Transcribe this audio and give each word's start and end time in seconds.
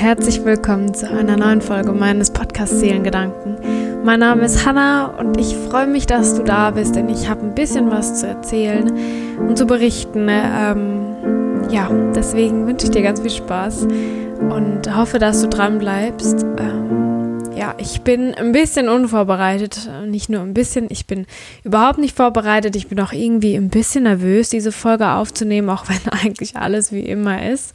herzlich 0.00 0.42
willkommen 0.46 0.94
zu 0.94 1.10
einer 1.10 1.36
neuen 1.36 1.60
Folge 1.60 1.92
meines 1.92 2.30
Podcasts 2.30 2.80
Seelengedanken. 2.80 4.02
Mein 4.02 4.20
Name 4.20 4.46
ist 4.46 4.64
Hanna 4.64 5.08
und 5.18 5.38
ich 5.38 5.54
freue 5.54 5.86
mich, 5.86 6.06
dass 6.06 6.34
du 6.36 6.42
da 6.42 6.70
bist, 6.70 6.96
denn 6.96 7.10
ich 7.10 7.28
habe 7.28 7.42
ein 7.42 7.54
bisschen 7.54 7.90
was 7.90 8.18
zu 8.18 8.26
erzählen 8.26 8.90
und 9.38 9.58
zu 9.58 9.66
berichten. 9.66 10.26
Ähm, 10.30 11.68
ja, 11.70 11.90
deswegen 12.14 12.66
wünsche 12.66 12.86
ich 12.86 12.92
dir 12.92 13.02
ganz 13.02 13.20
viel 13.20 13.30
Spaß 13.30 13.82
und 13.82 14.96
hoffe, 14.96 15.18
dass 15.18 15.42
du 15.42 15.48
dran 15.48 15.78
bleibst. 15.78 16.46
Ähm, 16.56 17.42
ja, 17.54 17.74
ich 17.76 18.00
bin 18.00 18.32
ein 18.32 18.52
bisschen 18.52 18.88
unvorbereitet, 18.88 19.90
nicht 20.06 20.30
nur 20.30 20.40
ein 20.40 20.54
bisschen, 20.54 20.86
ich 20.88 21.06
bin 21.06 21.26
überhaupt 21.62 21.98
nicht 21.98 22.16
vorbereitet. 22.16 22.74
Ich 22.74 22.88
bin 22.88 22.98
auch 23.00 23.12
irgendwie 23.12 23.54
ein 23.54 23.68
bisschen 23.68 24.04
nervös, 24.04 24.48
diese 24.48 24.72
Folge 24.72 25.10
aufzunehmen, 25.10 25.68
auch 25.68 25.90
wenn 25.90 26.10
eigentlich 26.24 26.56
alles 26.56 26.90
wie 26.90 27.00
immer 27.00 27.46
ist. 27.50 27.74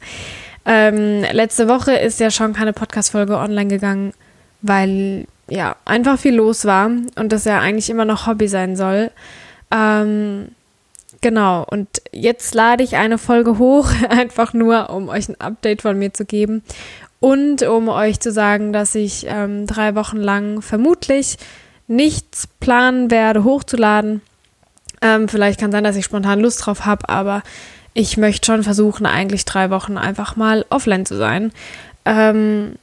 Ähm, 0.66 1.22
letzte 1.32 1.68
Woche 1.68 1.92
ist 1.92 2.18
ja 2.18 2.30
schon 2.30 2.52
keine 2.52 2.72
Podcast-Folge 2.72 3.36
online 3.36 3.68
gegangen, 3.68 4.12
weil 4.62 5.26
ja 5.48 5.76
einfach 5.84 6.18
viel 6.18 6.34
los 6.34 6.64
war 6.64 6.86
und 6.86 7.32
das 7.32 7.44
ja 7.44 7.60
eigentlich 7.60 7.88
immer 7.88 8.04
noch 8.04 8.26
Hobby 8.26 8.48
sein 8.48 8.74
soll. 8.74 9.12
Ähm, 9.70 10.48
genau, 11.20 11.64
und 11.70 11.88
jetzt 12.12 12.54
lade 12.54 12.82
ich 12.82 12.96
eine 12.96 13.18
Folge 13.18 13.58
hoch, 13.58 13.90
einfach 14.08 14.52
nur, 14.54 14.90
um 14.90 15.08
euch 15.08 15.28
ein 15.28 15.40
Update 15.40 15.82
von 15.82 15.96
mir 15.96 16.12
zu 16.12 16.24
geben 16.24 16.62
und 17.20 17.62
um 17.62 17.88
euch 17.88 18.18
zu 18.18 18.32
sagen, 18.32 18.72
dass 18.72 18.94
ich 18.96 19.26
ähm, 19.28 19.66
drei 19.66 19.94
Wochen 19.94 20.18
lang 20.18 20.62
vermutlich 20.62 21.36
nichts 21.86 22.48
planen 22.58 23.12
werde, 23.12 23.44
hochzuladen. 23.44 24.20
Ähm, 25.00 25.28
vielleicht 25.28 25.60
kann 25.60 25.70
sein, 25.70 25.84
dass 25.84 25.96
ich 25.96 26.04
spontan 26.04 26.40
Lust 26.40 26.66
drauf 26.66 26.84
habe, 26.84 27.08
aber 27.08 27.42
ich 27.96 28.18
möchte 28.18 28.44
schon 28.44 28.62
versuchen, 28.62 29.06
eigentlich 29.06 29.46
drei 29.46 29.70
Wochen 29.70 29.96
einfach 29.96 30.36
mal 30.36 30.66
offline 30.68 31.06
zu 31.06 31.16
sein. 31.16 31.50
Ähm, 32.04 32.74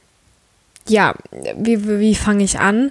ja, 0.88 1.14
wie, 1.56 2.00
wie 2.00 2.16
fange 2.16 2.42
ich 2.42 2.58
an? 2.58 2.90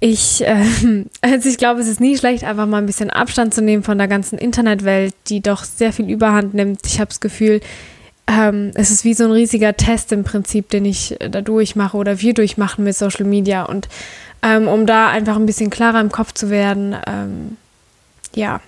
Ich, 0.00 0.42
äh, 0.44 0.64
also 1.20 1.48
ich 1.48 1.58
glaube, 1.58 1.80
es 1.80 1.86
ist 1.86 2.00
nie 2.00 2.18
schlecht, 2.18 2.42
einfach 2.42 2.66
mal 2.66 2.78
ein 2.78 2.86
bisschen 2.86 3.10
Abstand 3.10 3.54
zu 3.54 3.62
nehmen 3.62 3.84
von 3.84 3.96
der 3.96 4.08
ganzen 4.08 4.38
Internetwelt, 4.38 5.14
die 5.28 5.40
doch 5.40 5.62
sehr 5.62 5.92
viel 5.92 6.10
Überhand 6.10 6.52
nimmt. 6.52 6.80
Ich 6.84 6.98
habe 6.98 7.10
das 7.10 7.20
Gefühl, 7.20 7.60
ähm, 8.26 8.72
es 8.74 8.90
ist 8.90 9.04
wie 9.04 9.14
so 9.14 9.22
ein 9.24 9.30
riesiger 9.30 9.76
Test 9.76 10.10
im 10.10 10.24
Prinzip, 10.24 10.68
den 10.68 10.84
ich 10.84 11.16
da 11.20 11.42
durchmache 11.42 11.96
oder 11.96 12.20
wir 12.20 12.34
durchmachen 12.34 12.82
mit 12.82 12.96
Social 12.96 13.24
Media. 13.24 13.62
Und 13.62 13.88
ähm, 14.42 14.66
um 14.66 14.84
da 14.84 15.10
einfach 15.10 15.36
ein 15.36 15.46
bisschen 15.46 15.70
klarer 15.70 16.00
im 16.00 16.10
Kopf 16.10 16.32
zu 16.32 16.50
werden, 16.50 16.96
ähm, 17.06 17.56
ja, 18.34 18.60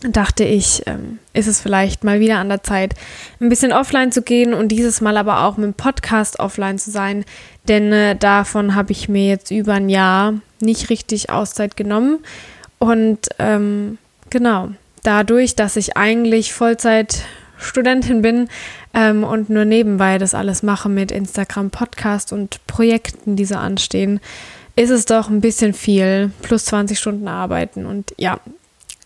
dachte 0.00 0.44
ich, 0.44 0.82
ähm, 0.86 1.18
ist 1.32 1.46
es 1.46 1.60
vielleicht 1.60 2.04
mal 2.04 2.20
wieder 2.20 2.38
an 2.38 2.48
der 2.48 2.62
Zeit, 2.62 2.94
ein 3.40 3.48
bisschen 3.48 3.72
offline 3.72 4.12
zu 4.12 4.22
gehen 4.22 4.52
und 4.52 4.68
dieses 4.68 5.00
Mal 5.00 5.16
aber 5.16 5.44
auch 5.44 5.56
mit 5.56 5.64
dem 5.66 5.74
Podcast 5.74 6.38
offline 6.38 6.78
zu 6.78 6.90
sein, 6.90 7.24
denn 7.68 7.92
äh, 7.92 8.16
davon 8.16 8.74
habe 8.74 8.92
ich 8.92 9.08
mir 9.08 9.26
jetzt 9.26 9.50
über 9.50 9.74
ein 9.74 9.88
Jahr 9.88 10.34
nicht 10.60 10.90
richtig 10.90 11.30
Auszeit 11.30 11.76
genommen. 11.76 12.18
Und 12.78 13.20
ähm, 13.38 13.98
genau, 14.30 14.70
dadurch, 15.02 15.56
dass 15.56 15.76
ich 15.76 15.96
eigentlich 15.96 16.52
Vollzeit 16.52 17.22
Studentin 17.58 18.20
bin 18.20 18.48
ähm, 18.92 19.24
und 19.24 19.48
nur 19.48 19.64
nebenbei 19.64 20.18
das 20.18 20.34
alles 20.34 20.62
mache 20.62 20.90
mit 20.90 21.10
Instagram, 21.10 21.70
Podcast 21.70 22.32
und 22.32 22.64
Projekten, 22.66 23.34
die 23.36 23.46
so 23.46 23.56
anstehen, 23.56 24.20
ist 24.76 24.90
es 24.90 25.06
doch 25.06 25.30
ein 25.30 25.40
bisschen 25.40 25.72
viel, 25.72 26.30
plus 26.42 26.66
20 26.66 26.98
Stunden 26.98 27.28
arbeiten. 27.28 27.86
Und 27.86 28.14
ja, 28.18 28.40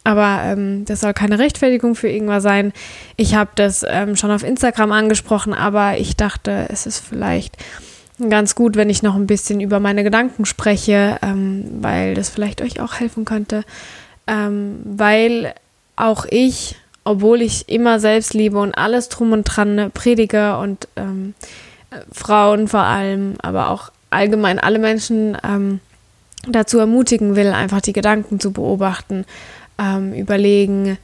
aber 0.05 0.41
ähm, 0.45 0.85
das 0.87 1.01
soll 1.01 1.13
keine 1.13 1.39
Rechtfertigung 1.39 1.95
für 1.95 2.09
irgendwas 2.09 2.43
sein. 2.43 2.73
Ich 3.17 3.35
habe 3.35 3.51
das 3.55 3.85
ähm, 3.89 4.17
schon 4.17 4.31
auf 4.31 4.43
Instagram 4.43 4.93
angesprochen, 4.93 5.53
aber 5.53 5.99
ich 5.99 6.17
dachte, 6.17 6.67
es 6.71 6.87
ist 6.87 7.01
vielleicht 7.01 7.57
ganz 8.29 8.55
gut, 8.55 8.77
wenn 8.77 8.91
ich 8.91 9.03
noch 9.03 9.15
ein 9.15 9.27
bisschen 9.27 9.61
über 9.61 9.81
meine 9.81 10.03
Gedanken 10.03 10.45
spreche, 10.45 11.19
ähm, 11.23 11.65
weil 11.81 12.15
das 12.15 12.31
vielleicht 12.31 12.63
euch 12.63 12.81
auch 12.81 12.95
helfen 12.95 13.25
könnte. 13.25 13.65
Ähm, 14.27 14.81
weil 14.85 15.55
auch 15.97 16.27
ich, 16.29 16.77
obwohl 17.05 17.43
ich 17.43 17.69
immer 17.69 18.01
Selbstliebe 18.01 18.59
und 18.59 18.75
alles 18.75 19.09
drum 19.09 19.33
und 19.33 19.45
dran 19.45 19.91
predige 19.93 20.57
und 20.59 20.89
ähm, 20.97 21.35
Frauen 22.13 22.69
vor 22.69 22.85
allem, 22.85 23.35
aber 23.43 23.71
auch 23.71 23.91
allgemein 24.11 24.59
alle 24.59 24.79
Menschen 24.79 25.37
ähm, 25.45 25.81
dazu 26.47 26.79
ermutigen 26.79 27.37
will, 27.37 27.49
einfach 27.49 27.81
die 27.81 27.93
Gedanken 27.93 28.41
zu 28.41 28.53
beobachten 28.53 29.25
ähm, 29.81 30.13
überlegen, 30.13 30.99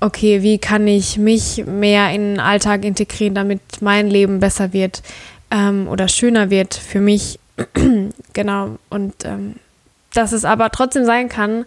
okay, 0.00 0.42
wie 0.42 0.58
kann 0.58 0.86
ich 0.86 1.18
mich 1.18 1.64
mehr 1.66 2.10
in 2.10 2.34
den 2.34 2.40
Alltag 2.40 2.84
integrieren, 2.84 3.34
damit 3.34 3.60
mein 3.80 4.08
Leben 4.08 4.40
besser 4.40 4.72
wird 4.72 5.02
ähm, 5.50 5.88
oder 5.88 6.08
schöner 6.08 6.50
wird 6.50 6.74
für 6.74 7.00
mich. 7.00 7.38
genau. 8.32 8.76
Und 8.90 9.24
ähm, 9.24 9.56
dass 10.14 10.32
es 10.32 10.44
aber 10.44 10.70
trotzdem 10.70 11.04
sein 11.04 11.28
kann, 11.28 11.64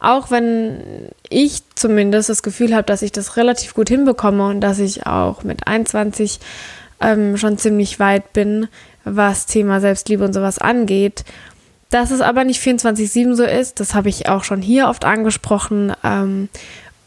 auch 0.00 0.30
wenn 0.30 1.08
ich 1.28 1.62
zumindest 1.74 2.28
das 2.28 2.42
Gefühl 2.42 2.74
habe, 2.74 2.84
dass 2.84 3.02
ich 3.02 3.10
das 3.10 3.36
relativ 3.36 3.74
gut 3.74 3.88
hinbekomme 3.88 4.46
und 4.46 4.60
dass 4.60 4.78
ich 4.78 5.06
auch 5.06 5.42
mit 5.42 5.66
21 5.66 6.38
ähm, 7.00 7.36
schon 7.36 7.58
ziemlich 7.58 7.98
weit 7.98 8.32
bin, 8.32 8.68
was 9.04 9.46
Thema 9.46 9.80
Selbstliebe 9.80 10.24
und 10.24 10.32
sowas 10.32 10.58
angeht 10.58 11.24
dass 11.90 12.10
es 12.10 12.20
aber 12.20 12.44
nicht 12.44 12.62
24-7 12.62 13.34
so 13.34 13.44
ist, 13.44 13.80
das 13.80 13.94
habe 13.94 14.08
ich 14.08 14.28
auch 14.28 14.44
schon 14.44 14.62
hier 14.62 14.88
oft 14.88 15.04
angesprochen. 15.04 15.92
Ähm, 16.04 16.48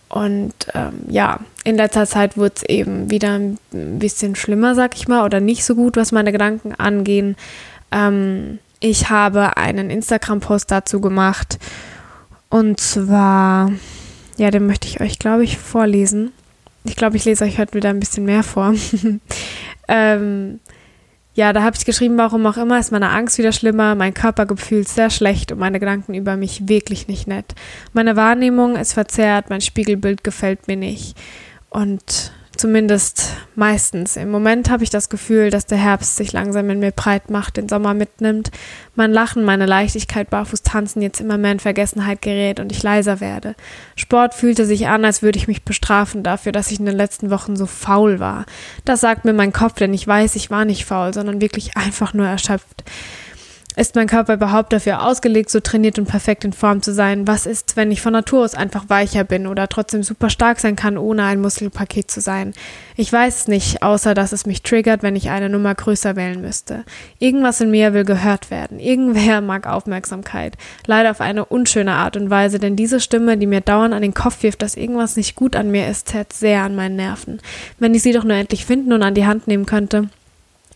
und 0.10 0.54
ähm, 0.74 1.04
ja, 1.08 1.40
in 1.64 1.78
letzter 1.78 2.06
Zeit 2.06 2.36
wurde 2.36 2.56
es 2.58 2.64
eben 2.64 3.10
wieder 3.10 3.36
ein 3.36 3.58
bisschen 3.72 4.36
schlimmer, 4.36 4.76
sag 4.76 4.96
ich 4.96 5.08
mal, 5.08 5.24
oder 5.24 5.40
nicht 5.40 5.64
so 5.64 5.76
gut, 5.76 5.96
was 5.96 6.12
meine 6.12 6.32
Gedanken 6.32 6.74
angehen. 6.74 7.38
Ähm, 7.92 8.60
ich 8.80 9.10
habe 9.10 9.56
einen 9.58 9.90
Instagram-Post 9.90 10.72
dazu 10.72 11.00
gemacht. 11.00 11.60
Und 12.50 12.80
zwar, 12.80 13.72
ja, 14.38 14.52
den 14.52 14.66
möchte 14.66 14.88
ich 14.88 15.00
euch, 15.00 15.20
glaube 15.20 15.44
ich, 15.44 15.58
vorlesen. 15.58 16.34
Ich 16.84 16.96
glaube, 16.96 17.16
ich 17.16 17.26
lese 17.26 17.46
euch 17.46 17.60
heute 17.60 17.76
wieder 17.76 17.90
ein 17.90 18.00
bisschen 18.00 18.26
mehr 18.26 18.44
vor. 18.44 18.74
ähm, 19.88 20.60
ja, 21.34 21.54
da 21.54 21.64
habe 21.64 21.78
ich 21.78 21.86
geschrieben, 21.86 22.18
warum 22.18 22.46
auch 22.46 22.58
immer 22.58 22.78
ist 22.78 22.92
meine 22.92 23.10
Angst 23.10 23.38
wieder 23.38 23.54
schlimmer, 23.54 23.96
mein 23.96 24.14
Körpergefühl 24.14 24.86
sehr 24.86 25.10
schlecht 25.10 25.52
und 25.52 25.60
meine 25.60 25.80
Gedanken 25.80 26.14
über 26.14 26.36
mich 26.36 26.68
wirklich 26.68 27.08
nicht 27.08 27.28
nett. 27.28 27.56
Meine 27.94 28.18
Wahrnehmung 28.18 28.76
ist 28.76 28.94
verzerrt, 28.94 29.50
mein 29.50 29.62
Spiegelbild 29.62 30.24
gefällt 30.24 30.68
mir 30.68 30.76
nicht. 30.76 31.18
Und 31.70 32.34
Zumindest 32.62 33.38
meistens. 33.56 34.18
Im 34.18 34.30
Moment 34.30 34.70
habe 34.70 34.84
ich 34.84 34.92
das 34.92 35.10
Gefühl, 35.10 35.50
dass 35.50 35.66
der 35.66 35.80
Herbst 35.80 36.16
sich 36.16 36.32
langsam 36.32 36.70
in 36.70 36.78
mir 36.78 36.92
breit 36.92 37.32
macht, 37.32 37.58
den 37.58 37.68
Sommer 37.68 37.96
mitnimmt, 37.96 38.52
mein 38.94 39.12
Lachen, 39.12 39.44
meine 39.44 39.66
Leichtigkeit, 39.66 40.30
barfuß 40.30 40.62
tanzen 40.62 41.02
jetzt 41.02 41.20
immer 41.20 41.40
mehr 41.40 41.54
in 41.54 41.60
Vergessenheit 41.60 42.22
gerät 42.22 42.60
und 42.60 42.72
ich 42.72 42.84
leiser 42.84 43.20
werde. 43.20 43.56
Sport 43.96 44.36
fühlte 44.36 44.68
sich 44.68 44.88
an, 44.88 45.06
als 45.06 45.24
würde 45.24 45.40
ich 45.40 45.48
mich 45.48 45.64
bestrafen 45.64 46.22
dafür, 46.22 46.52
dass 46.52 46.70
ich 46.70 46.78
in 46.78 46.86
den 46.86 46.98
letzten 46.98 47.32
Wochen 47.32 47.56
so 47.56 47.66
faul 47.66 48.20
war. 48.20 48.46
Das 48.86 49.02
sagt 49.02 49.26
mir 49.26 49.34
mein 49.34 49.54
Kopf, 49.54 49.80
denn 49.80 49.96
ich 49.96 50.08
weiß, 50.08 50.36
ich 50.36 50.52
war 50.52 50.64
nicht 50.64 50.86
faul, 50.86 51.16
sondern 51.16 51.42
wirklich 51.42 51.78
einfach 51.78 52.14
nur 52.14 52.28
erschöpft. 52.28 52.84
Ist 53.78 53.96
mein 53.96 54.08
Körper 54.08 54.34
überhaupt 54.34 54.74
dafür 54.74 55.02
ausgelegt, 55.06 55.50
so 55.50 55.62
trainiert 55.62 55.98
und 55.98 56.06
perfekt 56.06 56.44
in 56.44 56.52
Form 56.52 56.82
zu 56.82 56.94
sein? 56.94 57.26
Was 57.26 57.46
ist, 57.46 57.78
wenn 57.78 57.90
ich 57.90 58.02
von 58.02 58.12
Natur 58.12 58.44
aus 58.44 58.54
einfach 58.54 58.90
weicher 58.90 59.24
bin 59.24 59.48
oder 59.48 59.70
trotzdem 59.70 60.04
super 60.04 60.30
stark 60.30 60.60
sein 60.60 60.76
kann, 60.76 60.98
ohne 60.98 61.24
ein 61.24 61.40
Muskelpaket 61.40 62.12
zu 62.12 62.20
sein? 62.20 62.54
Ich 62.98 63.14
weiß 63.14 63.42
es 63.42 63.48
nicht, 63.48 63.82
außer 63.82 64.14
dass 64.14 64.34
es 64.34 64.46
mich 64.46 64.62
triggert, 64.64 65.04
wenn 65.04 65.16
ich 65.16 65.30
eine 65.30 65.48
Nummer 65.48 65.74
größer 65.74 66.18
wählen 66.18 66.42
müsste. 66.42 66.84
Irgendwas 67.20 67.62
in 67.62 67.72
mir 67.72 67.94
will 67.94 68.04
gehört 68.04 68.52
werden. 68.52 68.78
Irgendwer 68.78 69.40
mag 69.42 69.66
Aufmerksamkeit. 69.66 70.58
Leider 70.86 71.12
auf 71.12 71.22
eine 71.22 71.46
unschöne 71.46 71.94
Art 71.94 72.18
und 72.18 72.30
Weise, 72.30 72.60
denn 72.60 72.76
diese 72.76 73.00
Stimme, 73.00 73.38
die 73.38 73.48
mir 73.48 73.62
dauernd 73.62 73.94
an 73.94 74.02
den 74.02 74.14
Kopf 74.14 74.44
wirft, 74.44 74.62
dass 74.62 74.76
irgendwas 74.76 75.16
nicht 75.16 75.36
gut 75.36 75.56
an 75.56 75.72
mir 75.72 75.88
ist, 75.88 76.10
zerrt 76.10 76.34
sehr 76.34 76.64
an 76.64 76.76
meinen 76.76 76.98
Nerven. 76.98 77.40
Wenn 77.80 77.96
ich 77.96 78.04
sie 78.04 78.12
doch 78.12 78.26
nur 78.26 78.36
endlich 78.36 78.66
finden 78.66 78.92
und 78.92 79.02
an 79.02 79.14
die 79.14 79.26
Hand 79.26 79.48
nehmen 79.48 79.66
könnte 79.66 80.10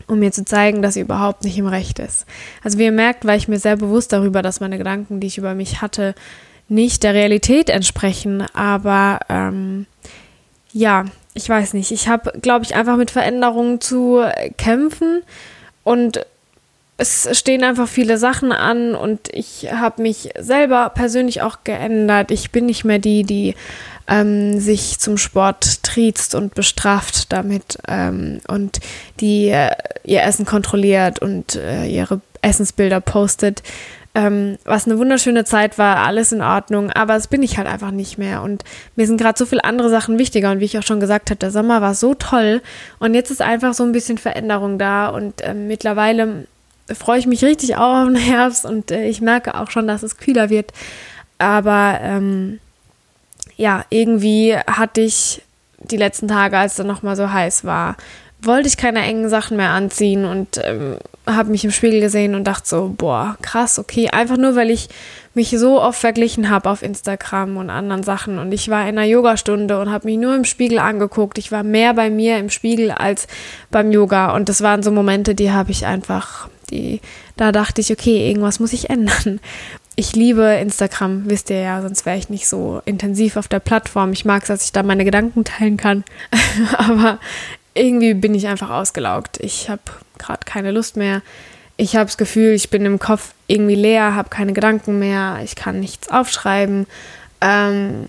um 0.06 0.18
mir 0.18 0.32
zu 0.32 0.44
zeigen, 0.44 0.82
dass 0.82 0.94
sie 0.94 1.00
überhaupt 1.00 1.44
nicht 1.44 1.58
im 1.58 1.66
Recht 1.66 1.98
ist. 1.98 2.26
Also 2.62 2.78
wie 2.78 2.84
ihr 2.84 2.92
merkt, 2.92 3.24
war 3.24 3.36
ich 3.36 3.48
mir 3.48 3.58
sehr 3.58 3.76
bewusst 3.76 4.12
darüber, 4.12 4.42
dass 4.42 4.60
meine 4.60 4.78
Gedanken, 4.78 5.20
die 5.20 5.26
ich 5.26 5.38
über 5.38 5.54
mich 5.54 5.82
hatte, 5.82 6.14
nicht 6.68 7.02
der 7.02 7.14
Realität 7.14 7.70
entsprechen. 7.70 8.44
Aber 8.54 9.20
ähm, 9.28 9.86
ja, 10.72 11.04
ich 11.34 11.48
weiß 11.48 11.74
nicht. 11.74 11.90
Ich 11.90 12.08
habe, 12.08 12.38
glaube 12.40 12.64
ich, 12.64 12.74
einfach 12.74 12.96
mit 12.96 13.10
Veränderungen 13.10 13.80
zu 13.80 14.22
kämpfen 14.56 15.22
und 15.84 16.24
es 16.98 17.28
stehen 17.38 17.62
einfach 17.62 17.88
viele 17.88 18.16
Sachen 18.16 18.52
an 18.52 18.94
und 18.94 19.28
ich 19.32 19.68
habe 19.70 20.00
mich 20.00 20.30
selber 20.38 20.90
persönlich 20.90 21.42
auch 21.42 21.58
geändert. 21.62 22.30
Ich 22.30 22.50
bin 22.50 22.66
nicht 22.66 22.84
mehr 22.84 22.98
die, 22.98 23.22
die 23.24 23.54
ähm, 24.08 24.58
sich 24.60 24.98
zum 24.98 25.18
Sport 25.18 25.82
triezt 25.82 26.34
und 26.34 26.54
bestraft 26.54 27.32
damit 27.32 27.78
ähm, 27.86 28.40
und 28.48 28.80
die 29.20 29.48
äh, 29.48 29.70
ihr 30.04 30.22
Essen 30.22 30.46
kontrolliert 30.46 31.18
und 31.18 31.56
äh, 31.56 31.86
ihre 31.86 32.20
Essensbilder 32.40 33.00
postet. 33.00 33.62
ähm, 34.16 34.56
was 34.64 34.86
eine 34.86 34.98
wunderschöne 34.98 35.44
Zeit 35.44 35.76
war, 35.76 35.98
alles 35.98 36.32
in 36.32 36.40
Ordnung, 36.40 36.90
aber 36.90 37.12
das 37.12 37.26
bin 37.28 37.42
ich 37.42 37.58
halt 37.58 37.68
einfach 37.68 37.90
nicht 37.90 38.16
mehr. 38.16 38.42
Und 38.42 38.64
mir 38.96 39.06
sind 39.06 39.20
gerade 39.20 39.38
so 39.38 39.44
viele 39.44 39.64
andere 39.64 39.90
Sachen 39.90 40.18
wichtiger. 40.18 40.50
Und 40.50 40.60
wie 40.60 40.64
ich 40.64 40.78
auch 40.78 40.82
schon 40.82 41.00
gesagt 41.00 41.28
habe, 41.28 41.36
der 41.36 41.50
Sommer 41.50 41.82
war 41.82 41.94
so 41.94 42.14
toll. 42.14 42.62
Und 42.98 43.12
jetzt 43.12 43.30
ist 43.30 43.42
einfach 43.42 43.74
so 43.74 43.84
ein 43.84 43.92
bisschen 43.92 44.16
Veränderung 44.16 44.78
da. 44.78 45.08
Und 45.08 45.42
äh, 45.42 45.52
mittlerweile 45.52 46.46
freue 46.94 47.18
ich 47.18 47.26
mich 47.26 47.44
richtig 47.44 47.76
auch 47.76 48.02
auf 48.02 48.06
den 48.06 48.16
Herbst 48.16 48.64
und 48.64 48.90
äh, 48.90 49.08
ich 49.08 49.20
merke 49.20 49.54
auch 49.54 49.70
schon, 49.70 49.86
dass 49.86 50.02
es 50.02 50.16
kühler 50.16 50.50
wird. 50.50 50.72
Aber 51.38 51.98
ähm, 52.00 52.60
ja, 53.56 53.84
irgendwie 53.90 54.56
hatte 54.56 55.00
ich 55.00 55.42
die 55.78 55.96
letzten 55.96 56.28
Tage, 56.28 56.58
als 56.58 56.72
es 56.72 56.76
dann 56.78 56.86
nochmal 56.86 57.16
so 57.16 57.30
heiß 57.30 57.64
war, 57.64 57.96
wollte 58.40 58.68
ich 58.68 58.76
keine 58.76 59.00
engen 59.00 59.28
Sachen 59.28 59.56
mehr 59.56 59.70
anziehen 59.70 60.24
und 60.24 60.60
ähm, 60.62 60.98
habe 61.26 61.50
mich 61.50 61.64
im 61.64 61.70
Spiegel 61.70 62.00
gesehen 62.00 62.34
und 62.34 62.44
dachte 62.44 62.68
so, 62.68 62.94
boah, 62.96 63.36
krass, 63.42 63.78
okay, 63.78 64.10
einfach 64.10 64.36
nur, 64.36 64.54
weil 64.56 64.70
ich 64.70 64.88
mich 65.34 65.50
so 65.50 65.80
oft 65.80 65.98
verglichen 65.98 66.48
habe 66.48 66.70
auf 66.70 66.82
Instagram 66.82 67.56
und 67.56 67.70
anderen 67.70 68.02
Sachen 68.02 68.38
und 68.38 68.52
ich 68.52 68.68
war 68.68 68.82
in 68.82 68.98
einer 68.98 69.04
Yogastunde 69.04 69.78
und 69.80 69.90
habe 69.90 70.06
mich 70.06 70.18
nur 70.18 70.34
im 70.34 70.44
Spiegel 70.44 70.78
angeguckt. 70.78 71.38
Ich 71.38 71.50
war 71.50 71.62
mehr 71.62 71.94
bei 71.94 72.08
mir 72.10 72.38
im 72.38 72.50
Spiegel 72.50 72.90
als 72.90 73.26
beim 73.70 73.90
Yoga 73.90 74.34
und 74.34 74.48
das 74.48 74.62
waren 74.62 74.82
so 74.82 74.90
Momente, 74.92 75.34
die 75.34 75.50
habe 75.50 75.72
ich 75.72 75.84
einfach, 75.84 76.48
die, 76.70 77.00
da 77.36 77.52
dachte 77.52 77.80
ich, 77.80 77.90
okay, 77.92 78.28
irgendwas 78.28 78.60
muss 78.60 78.72
ich 78.72 78.90
ändern. 78.90 79.40
Ich 79.94 80.14
liebe 80.14 80.42
Instagram, 80.42 81.22
wisst 81.24 81.48
ihr 81.50 81.60
ja, 81.60 81.80
sonst 81.80 82.04
wäre 82.04 82.18
ich 82.18 82.28
nicht 82.28 82.46
so 82.48 82.82
intensiv 82.84 83.36
auf 83.36 83.48
der 83.48 83.60
Plattform. 83.60 84.12
Ich 84.12 84.24
mag 84.24 84.42
es, 84.42 84.48
dass 84.48 84.64
ich 84.64 84.72
da 84.72 84.82
meine 84.82 85.04
Gedanken 85.04 85.44
teilen 85.44 85.76
kann. 85.78 86.04
Aber 86.76 87.18
irgendwie 87.74 88.14
bin 88.14 88.34
ich 88.34 88.46
einfach 88.46 88.70
ausgelaugt. 88.70 89.38
Ich 89.40 89.70
habe 89.70 89.82
gerade 90.18 90.44
keine 90.44 90.70
Lust 90.70 90.96
mehr. 90.96 91.22
Ich 91.78 91.94
habe 91.96 92.06
das 92.06 92.16
Gefühl, 92.16 92.52
ich 92.52 92.70
bin 92.70 92.84
im 92.86 92.98
Kopf 92.98 93.32
irgendwie 93.46 93.74
leer, 93.74 94.14
habe 94.14 94.30
keine 94.30 94.54
Gedanken 94.54 94.98
mehr, 94.98 95.40
ich 95.44 95.56
kann 95.56 95.80
nichts 95.80 96.08
aufschreiben. 96.08 96.86
Ähm, 97.42 98.06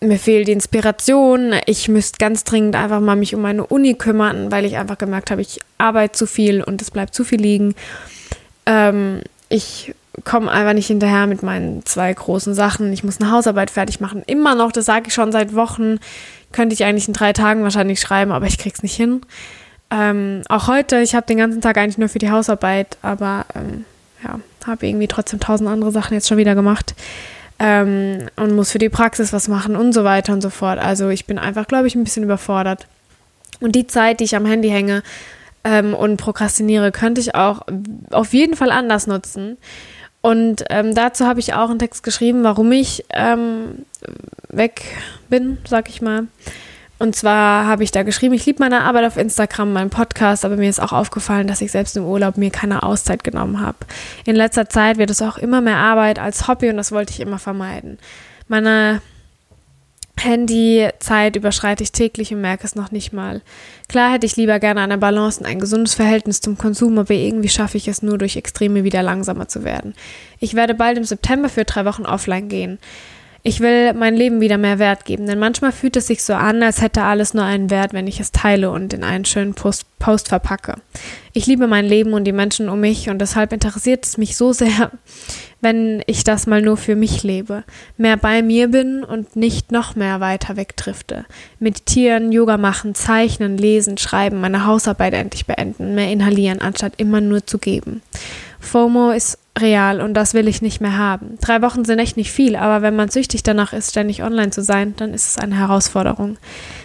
mir 0.00 0.18
fehlt 0.18 0.48
die 0.48 0.52
Inspiration. 0.52 1.54
Ich 1.66 1.88
müsste 1.88 2.18
ganz 2.18 2.44
dringend 2.44 2.74
einfach 2.74 3.00
mal 3.00 3.16
mich 3.16 3.34
um 3.34 3.42
meine 3.42 3.66
Uni 3.66 3.94
kümmern, 3.94 4.50
weil 4.50 4.64
ich 4.64 4.76
einfach 4.76 4.98
gemerkt 4.98 5.30
habe, 5.30 5.42
ich 5.42 5.60
arbeite 5.78 6.12
zu 6.12 6.26
viel 6.26 6.62
und 6.62 6.80
es 6.80 6.90
bleibt 6.90 7.14
zu 7.14 7.24
viel 7.24 7.40
liegen. 7.40 7.74
Ähm, 8.66 9.20
ich 9.48 9.94
komme 10.24 10.50
einfach 10.50 10.72
nicht 10.72 10.86
hinterher 10.86 11.26
mit 11.26 11.42
meinen 11.42 11.84
zwei 11.84 12.12
großen 12.12 12.54
Sachen. 12.54 12.92
Ich 12.92 13.04
muss 13.04 13.20
eine 13.20 13.30
Hausarbeit 13.30 13.70
fertig 13.70 14.00
machen. 14.00 14.22
Immer 14.26 14.54
noch, 14.54 14.72
das 14.72 14.86
sage 14.86 15.08
ich 15.08 15.14
schon 15.14 15.32
seit 15.32 15.54
Wochen 15.54 15.98
könnte 16.52 16.74
ich 16.74 16.84
eigentlich 16.84 17.06
in 17.06 17.14
drei 17.14 17.32
Tagen 17.32 17.62
wahrscheinlich 17.62 18.00
schreiben, 18.00 18.32
aber 18.32 18.46
ich 18.46 18.58
krieg's 18.58 18.82
nicht 18.82 18.96
hin. 18.96 19.20
Ähm, 19.90 20.42
auch 20.48 20.66
heute, 20.66 21.00
ich 21.00 21.14
habe 21.14 21.26
den 21.26 21.38
ganzen 21.38 21.60
Tag 21.60 21.78
eigentlich 21.78 21.98
nur 21.98 22.08
für 22.08 22.18
die 22.18 22.30
Hausarbeit, 22.30 22.96
aber 23.02 23.46
ähm, 23.54 23.84
ja, 24.24 24.40
habe 24.66 24.86
irgendwie 24.86 25.08
trotzdem 25.08 25.40
tausend 25.40 25.68
andere 25.68 25.92
Sachen 25.92 26.14
jetzt 26.14 26.28
schon 26.28 26.38
wieder 26.38 26.54
gemacht 26.54 26.94
ähm, 27.60 28.26
und 28.36 28.56
muss 28.56 28.72
für 28.72 28.78
die 28.78 28.88
Praxis 28.88 29.32
was 29.32 29.46
machen 29.46 29.76
und 29.76 29.92
so 29.92 30.02
weiter 30.02 30.32
und 30.32 30.40
so 30.40 30.50
fort. 30.50 30.78
Also 30.78 31.10
ich 31.10 31.26
bin 31.26 31.38
einfach, 31.38 31.68
glaube 31.68 31.86
ich, 31.86 31.94
ein 31.94 32.02
bisschen 32.02 32.24
überfordert. 32.24 32.86
Und 33.60 33.76
die 33.76 33.86
Zeit, 33.86 34.20
die 34.20 34.24
ich 34.24 34.34
am 34.34 34.46
Handy 34.46 34.70
hänge 34.70 35.02
ähm, 35.62 35.94
und 35.94 36.16
prokrastiniere, 36.16 36.90
könnte 36.90 37.20
ich 37.20 37.34
auch 37.34 37.66
auf 38.10 38.32
jeden 38.32 38.56
Fall 38.56 38.70
anders 38.70 39.06
nutzen. 39.06 39.58
Und 40.22 40.64
ähm, 40.70 40.94
dazu 40.94 41.26
habe 41.26 41.40
ich 41.40 41.52
auch 41.52 41.68
einen 41.68 41.78
Text 41.78 42.02
geschrieben, 42.02 42.42
warum 42.44 42.72
ich 42.72 43.04
ähm, 43.10 43.84
weg 44.48 44.82
bin, 45.28 45.58
sag 45.68 45.90
ich 45.90 46.00
mal. 46.00 46.26
Und 47.00 47.16
zwar 47.16 47.66
habe 47.66 47.82
ich 47.82 47.92
da 47.92 48.02
geschrieben, 48.02 48.34
ich 48.34 48.44
liebe 48.44 48.62
meine 48.62 48.82
Arbeit 48.82 49.06
auf 49.06 49.16
Instagram, 49.16 49.72
meinen 49.72 49.88
Podcast, 49.88 50.44
aber 50.44 50.56
mir 50.56 50.68
ist 50.68 50.82
auch 50.82 50.92
aufgefallen, 50.92 51.46
dass 51.46 51.62
ich 51.62 51.72
selbst 51.72 51.96
im 51.96 52.04
Urlaub 52.04 52.36
mir 52.36 52.50
keine 52.50 52.82
Auszeit 52.82 53.24
genommen 53.24 53.58
habe. 53.58 53.78
In 54.26 54.36
letzter 54.36 54.68
Zeit 54.68 54.98
wird 54.98 55.08
es 55.08 55.22
auch 55.22 55.38
immer 55.38 55.62
mehr 55.62 55.78
Arbeit 55.78 56.18
als 56.18 56.46
Hobby 56.46 56.68
und 56.68 56.76
das 56.76 56.92
wollte 56.92 57.14
ich 57.14 57.20
immer 57.20 57.38
vermeiden. 57.38 57.98
Meine 58.48 59.00
Handyzeit 60.18 61.36
überschreite 61.36 61.82
ich 61.82 61.92
täglich 61.92 62.34
und 62.34 62.42
merke 62.42 62.66
es 62.66 62.74
noch 62.74 62.90
nicht 62.90 63.14
mal. 63.14 63.40
Klar 63.88 64.12
hätte 64.12 64.26
ich 64.26 64.36
lieber 64.36 64.58
gerne 64.58 64.82
eine 64.82 64.98
Balance 64.98 65.40
und 65.40 65.46
ein 65.46 65.58
gesundes 65.58 65.94
Verhältnis 65.94 66.42
zum 66.42 66.58
Konsum, 66.58 66.98
aber 66.98 67.14
irgendwie 67.14 67.48
schaffe 67.48 67.78
ich 67.78 67.88
es 67.88 68.02
nur 68.02 68.18
durch 68.18 68.36
Extreme 68.36 68.84
wieder 68.84 69.02
langsamer 69.02 69.48
zu 69.48 69.64
werden. 69.64 69.94
Ich 70.38 70.52
werde 70.52 70.74
bald 70.74 70.98
im 70.98 71.04
September 71.04 71.48
für 71.48 71.64
drei 71.64 71.86
Wochen 71.86 72.04
offline 72.04 72.50
gehen. 72.50 72.78
Ich 73.42 73.60
will 73.60 73.94
mein 73.94 74.16
Leben 74.16 74.42
wieder 74.42 74.58
mehr 74.58 74.78
Wert 74.78 75.06
geben, 75.06 75.26
denn 75.26 75.38
manchmal 75.38 75.72
fühlt 75.72 75.96
es 75.96 76.06
sich 76.06 76.22
so 76.22 76.34
an, 76.34 76.62
als 76.62 76.82
hätte 76.82 77.02
alles 77.02 77.32
nur 77.32 77.44
einen 77.44 77.70
Wert, 77.70 77.94
wenn 77.94 78.06
ich 78.06 78.20
es 78.20 78.32
teile 78.32 78.70
und 78.70 78.92
in 78.92 79.02
einen 79.02 79.24
schönen 79.24 79.54
Post, 79.54 79.86
Post 79.98 80.28
verpacke. 80.28 80.74
Ich 81.32 81.46
liebe 81.46 81.66
mein 81.66 81.86
Leben 81.86 82.12
und 82.12 82.24
die 82.24 82.32
Menschen 82.32 82.68
um 82.68 82.80
mich 82.80 83.08
und 83.08 83.18
deshalb 83.18 83.54
interessiert 83.54 84.04
es 84.04 84.18
mich 84.18 84.36
so 84.36 84.52
sehr, 84.52 84.90
wenn 85.62 86.02
ich 86.06 86.22
das 86.22 86.46
mal 86.46 86.60
nur 86.60 86.76
für 86.76 86.96
mich 86.96 87.22
lebe, 87.22 87.64
mehr 87.96 88.18
bei 88.18 88.42
mir 88.42 88.68
bin 88.68 89.04
und 89.04 89.36
nicht 89.36 89.72
noch 89.72 89.96
mehr 89.96 90.20
weiter 90.20 90.56
wegdrifte. 90.56 91.24
Meditieren, 91.58 92.32
Yoga 92.32 92.58
machen, 92.58 92.94
zeichnen, 92.94 93.56
lesen, 93.56 93.96
schreiben, 93.96 94.40
meine 94.42 94.66
Hausarbeit 94.66 95.14
endlich 95.14 95.46
beenden, 95.46 95.94
mehr 95.94 96.10
inhalieren, 96.10 96.60
anstatt 96.60 96.92
immer 96.98 97.22
nur 97.22 97.46
zu 97.46 97.56
geben. 97.56 98.02
FOMO 98.60 99.12
ist 99.12 99.38
real 99.60 100.00
und 100.00 100.14
das 100.14 100.34
will 100.34 100.48
ich 100.48 100.62
nicht 100.62 100.80
mehr 100.80 100.96
haben. 100.96 101.38
Drei 101.40 101.62
Wochen 101.62 101.84
sind 101.84 101.98
echt 101.98 102.16
nicht 102.16 102.32
viel, 102.32 102.56
aber 102.56 102.82
wenn 102.82 102.96
man 102.96 103.08
süchtig 103.08 103.42
danach 103.42 103.72
ist, 103.72 103.90
ständig 103.90 104.22
online 104.22 104.50
zu 104.50 104.62
sein, 104.62 104.94
dann 104.96 105.14
ist 105.14 105.28
es 105.28 105.38
eine 105.38 105.56
Herausforderung. 105.56 106.38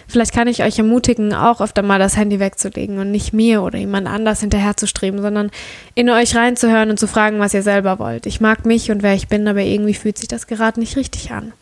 Vielleicht 0.08 0.32
kann 0.32 0.48
ich 0.48 0.62
euch 0.62 0.78
ermutigen, 0.78 1.34
auch 1.34 1.60
öfter 1.60 1.82
mal 1.82 1.98
das 1.98 2.16
Handy 2.16 2.38
wegzulegen 2.40 2.98
und 2.98 3.10
nicht 3.10 3.32
mir 3.32 3.62
oder 3.62 3.78
jemand 3.78 4.06
anders 4.06 4.40
hinterherzustreben, 4.40 5.20
sondern 5.20 5.50
in 5.94 6.10
euch 6.10 6.36
reinzuhören 6.36 6.90
und 6.90 6.98
zu 6.98 7.08
fragen, 7.08 7.38
was 7.38 7.54
ihr 7.54 7.62
selber 7.62 7.98
wollt. 7.98 8.26
Ich 8.26 8.40
mag 8.40 8.64
mich 8.66 8.90
und 8.90 9.02
wer 9.02 9.14
ich 9.14 9.28
bin, 9.28 9.48
aber 9.48 9.62
irgendwie 9.62 9.94
fühlt 9.94 10.18
sich 10.18 10.28
das 10.28 10.46
gerade 10.46 10.80
nicht 10.80 10.96
richtig 10.96 11.32
an. 11.32 11.52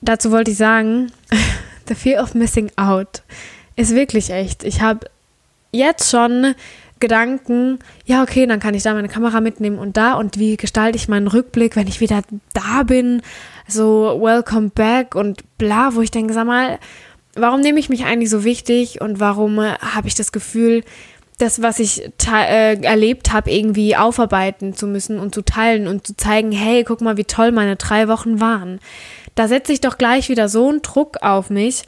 Dazu 0.00 0.30
wollte 0.30 0.50
ich 0.50 0.56
sagen, 0.56 1.10
the 1.88 1.94
fear 1.94 2.22
of 2.22 2.34
missing 2.34 2.70
out 2.76 3.22
ist 3.76 3.94
wirklich 3.94 4.30
echt. 4.30 4.64
Ich 4.64 4.80
habe 4.80 5.06
jetzt 5.72 6.10
schon 6.10 6.54
Gedanken, 6.98 7.78
ja, 8.04 8.22
okay, 8.22 8.46
dann 8.46 8.60
kann 8.60 8.74
ich 8.74 8.82
da 8.82 8.94
meine 8.94 9.08
Kamera 9.08 9.40
mitnehmen 9.40 9.78
und 9.78 9.96
da 9.96 10.14
und 10.14 10.38
wie 10.38 10.56
gestalte 10.56 10.96
ich 10.96 11.08
meinen 11.08 11.28
Rückblick, 11.28 11.76
wenn 11.76 11.88
ich 11.88 12.00
wieder 12.00 12.22
da 12.54 12.82
bin, 12.84 13.22
so 13.68 14.18
welcome 14.20 14.70
back 14.70 15.14
und 15.14 15.44
bla, 15.58 15.94
wo 15.94 16.00
ich 16.00 16.10
denke, 16.10 16.32
sag 16.32 16.46
mal, 16.46 16.78
warum 17.34 17.60
nehme 17.60 17.78
ich 17.78 17.88
mich 17.88 18.04
eigentlich 18.04 18.30
so 18.30 18.44
wichtig 18.44 19.00
und 19.00 19.20
warum 19.20 19.58
äh, 19.58 19.74
habe 19.80 20.08
ich 20.08 20.14
das 20.14 20.32
Gefühl, 20.32 20.82
das, 21.38 21.60
was 21.60 21.78
ich 21.78 22.02
äh, 22.28 22.80
erlebt 22.82 23.32
habe, 23.32 23.50
irgendwie 23.50 23.94
aufarbeiten 23.94 24.74
zu 24.74 24.86
müssen 24.86 25.18
und 25.18 25.34
zu 25.34 25.42
teilen 25.42 25.86
und 25.86 26.06
zu 26.06 26.16
zeigen, 26.16 26.50
hey, 26.50 26.82
guck 26.82 27.02
mal, 27.02 27.18
wie 27.18 27.24
toll 27.24 27.52
meine 27.52 27.76
drei 27.76 28.08
Wochen 28.08 28.40
waren. 28.40 28.80
Da 29.34 29.48
setze 29.48 29.72
ich 29.74 29.82
doch 29.82 29.98
gleich 29.98 30.30
wieder 30.30 30.48
so 30.48 30.70
einen 30.70 30.80
Druck 30.80 31.18
auf 31.20 31.50
mich, 31.50 31.82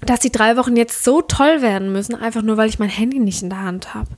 dass 0.00 0.20
die 0.20 0.32
drei 0.32 0.56
Wochen 0.56 0.76
jetzt 0.76 1.04
so 1.04 1.22
toll 1.22 1.62
werden 1.62 1.92
müssen, 1.92 2.14
einfach 2.14 2.42
nur 2.42 2.56
weil 2.56 2.68
ich 2.68 2.78
mein 2.78 2.88
Handy 2.88 3.18
nicht 3.18 3.42
in 3.42 3.50
der 3.50 3.62
Hand 3.62 3.94
habe. 3.94 4.08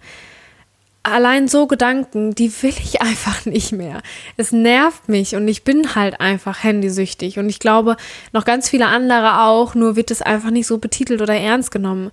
Allein 1.04 1.48
so 1.48 1.66
Gedanken, 1.66 2.34
die 2.34 2.52
will 2.62 2.74
ich 2.78 3.02
einfach 3.02 3.44
nicht 3.44 3.72
mehr. 3.72 4.02
Es 4.36 4.52
nervt 4.52 5.08
mich 5.08 5.34
und 5.34 5.48
ich 5.48 5.64
bin 5.64 5.94
halt 5.94 6.20
einfach 6.20 6.62
handysüchtig 6.62 7.38
und 7.38 7.48
ich 7.48 7.58
glaube 7.58 7.96
noch 8.32 8.44
ganz 8.44 8.68
viele 8.68 8.86
andere 8.86 9.40
auch, 9.40 9.74
nur 9.74 9.96
wird 9.96 10.10
es 10.10 10.22
einfach 10.22 10.50
nicht 10.50 10.66
so 10.66 10.78
betitelt 10.78 11.20
oder 11.20 11.34
ernst 11.34 11.70
genommen. 11.70 12.10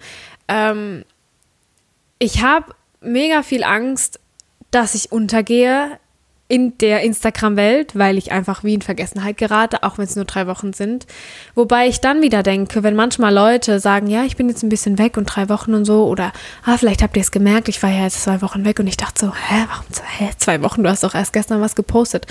Ähm, 0.48 1.06
ich 2.18 2.44
habe 2.44 2.74
mega 3.02 3.44
viel 3.44 3.64
Angst, 3.64 4.20
dass 4.72 4.96
ich 4.96 5.12
untergehe 5.12 6.00
in 6.50 6.80
der 6.80 7.04
Instagram-Welt, 7.04 7.96
weil 7.96 8.18
ich 8.18 8.32
einfach 8.32 8.64
wie 8.64 8.74
in 8.74 8.82
Vergessenheit 8.82 9.38
gerate, 9.38 9.84
auch 9.84 10.00
wenn 10.00 10.06
es 10.06 10.16
nur 10.16 10.26
drei 10.26 10.48
Wochen 10.48 10.74
sind. 10.74 11.06
Wobei 11.54 11.88
ich 11.88 12.02
dann 12.02 12.24
wieder 12.24 12.42
denke, 12.42 12.82
wenn 12.82 12.96
manchmal 12.96 13.32
Leute 13.32 13.80
sagen, 13.80 14.08
ja, 14.08 14.24
ich 14.24 14.36
bin 14.36 14.50
jetzt 14.50 14.64
ein 14.64 14.70
bisschen 14.70 14.98
weg 14.98 15.16
und 15.16 15.26
drei 15.26 15.48
Wochen 15.48 15.76
und 15.76 15.86
so, 15.86 16.08
oder 16.08 16.34
ah, 16.66 16.76
vielleicht 16.76 17.04
habt 17.04 17.16
ihr 17.16 17.22
es 17.22 17.30
gemerkt, 17.30 17.70
ich 17.70 17.82
war 17.84 17.92
ja 17.92 18.04
jetzt 18.04 18.24
zwei 18.24 18.42
Wochen 18.42 18.66
weg 18.66 18.80
und 18.80 18.88
ich 18.88 18.98
dachte 18.98 19.28
so, 19.28 19.28
hä, 19.28 19.66
warum 19.70 19.86
hä, 20.18 20.32
zwei 20.38 20.62
Wochen? 20.64 20.82
Du 20.82 20.90
hast 20.90 21.04
doch 21.04 21.14
erst 21.14 21.34
gestern 21.34 21.62
was 21.62 21.76
gepostet. 21.76 22.26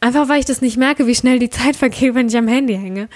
Einfach 0.00 0.28
weil 0.28 0.38
ich 0.38 0.46
das 0.46 0.62
nicht 0.62 0.76
merke, 0.76 1.08
wie 1.08 1.16
schnell 1.16 1.40
die 1.40 1.50
Zeit 1.50 1.74
vergeht, 1.74 2.14
wenn 2.14 2.28
ich 2.28 2.36
am 2.36 2.46
Handy 2.46 2.74
hänge. 2.74 3.08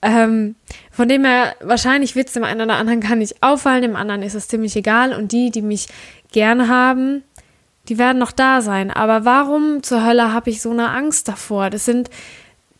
Ähm, 0.00 0.54
von 0.92 1.08
dem 1.08 1.24
her, 1.24 1.56
wahrscheinlich 1.60 2.14
wird 2.14 2.28
es 2.28 2.34
dem 2.34 2.44
einen 2.44 2.60
oder 2.60 2.76
anderen 2.76 3.00
gar 3.00 3.16
nicht 3.16 3.42
auffallen, 3.42 3.82
dem 3.82 3.96
anderen 3.96 4.22
ist 4.22 4.34
es 4.34 4.46
ziemlich 4.46 4.76
egal 4.76 5.12
und 5.12 5.32
die, 5.32 5.50
die 5.50 5.62
mich 5.62 5.88
gerne 6.30 6.68
haben, 6.68 7.24
die 7.88 7.98
werden 7.98 8.18
noch 8.18 8.32
da 8.32 8.60
sein. 8.60 8.90
Aber 8.90 9.24
warum 9.24 9.82
zur 9.82 10.04
Hölle 10.04 10.32
habe 10.32 10.50
ich 10.50 10.60
so 10.60 10.70
eine 10.70 10.90
Angst 10.90 11.28
davor? 11.28 11.70
Das 11.70 11.84
sind 11.84 12.10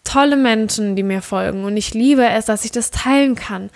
tolle 0.05 0.37
Menschen, 0.37 0.97
die 0.97 1.03
mir 1.03 1.23
folgen 1.23 1.65
und 1.65 1.77
ich 1.77 1.95
liebe 1.95 2.27
es, 2.27 2.47
dass 2.47 2.65
ich 2.65 2.73
das 2.73 2.91
teilen 2.91 3.35
kann. 3.35 3.71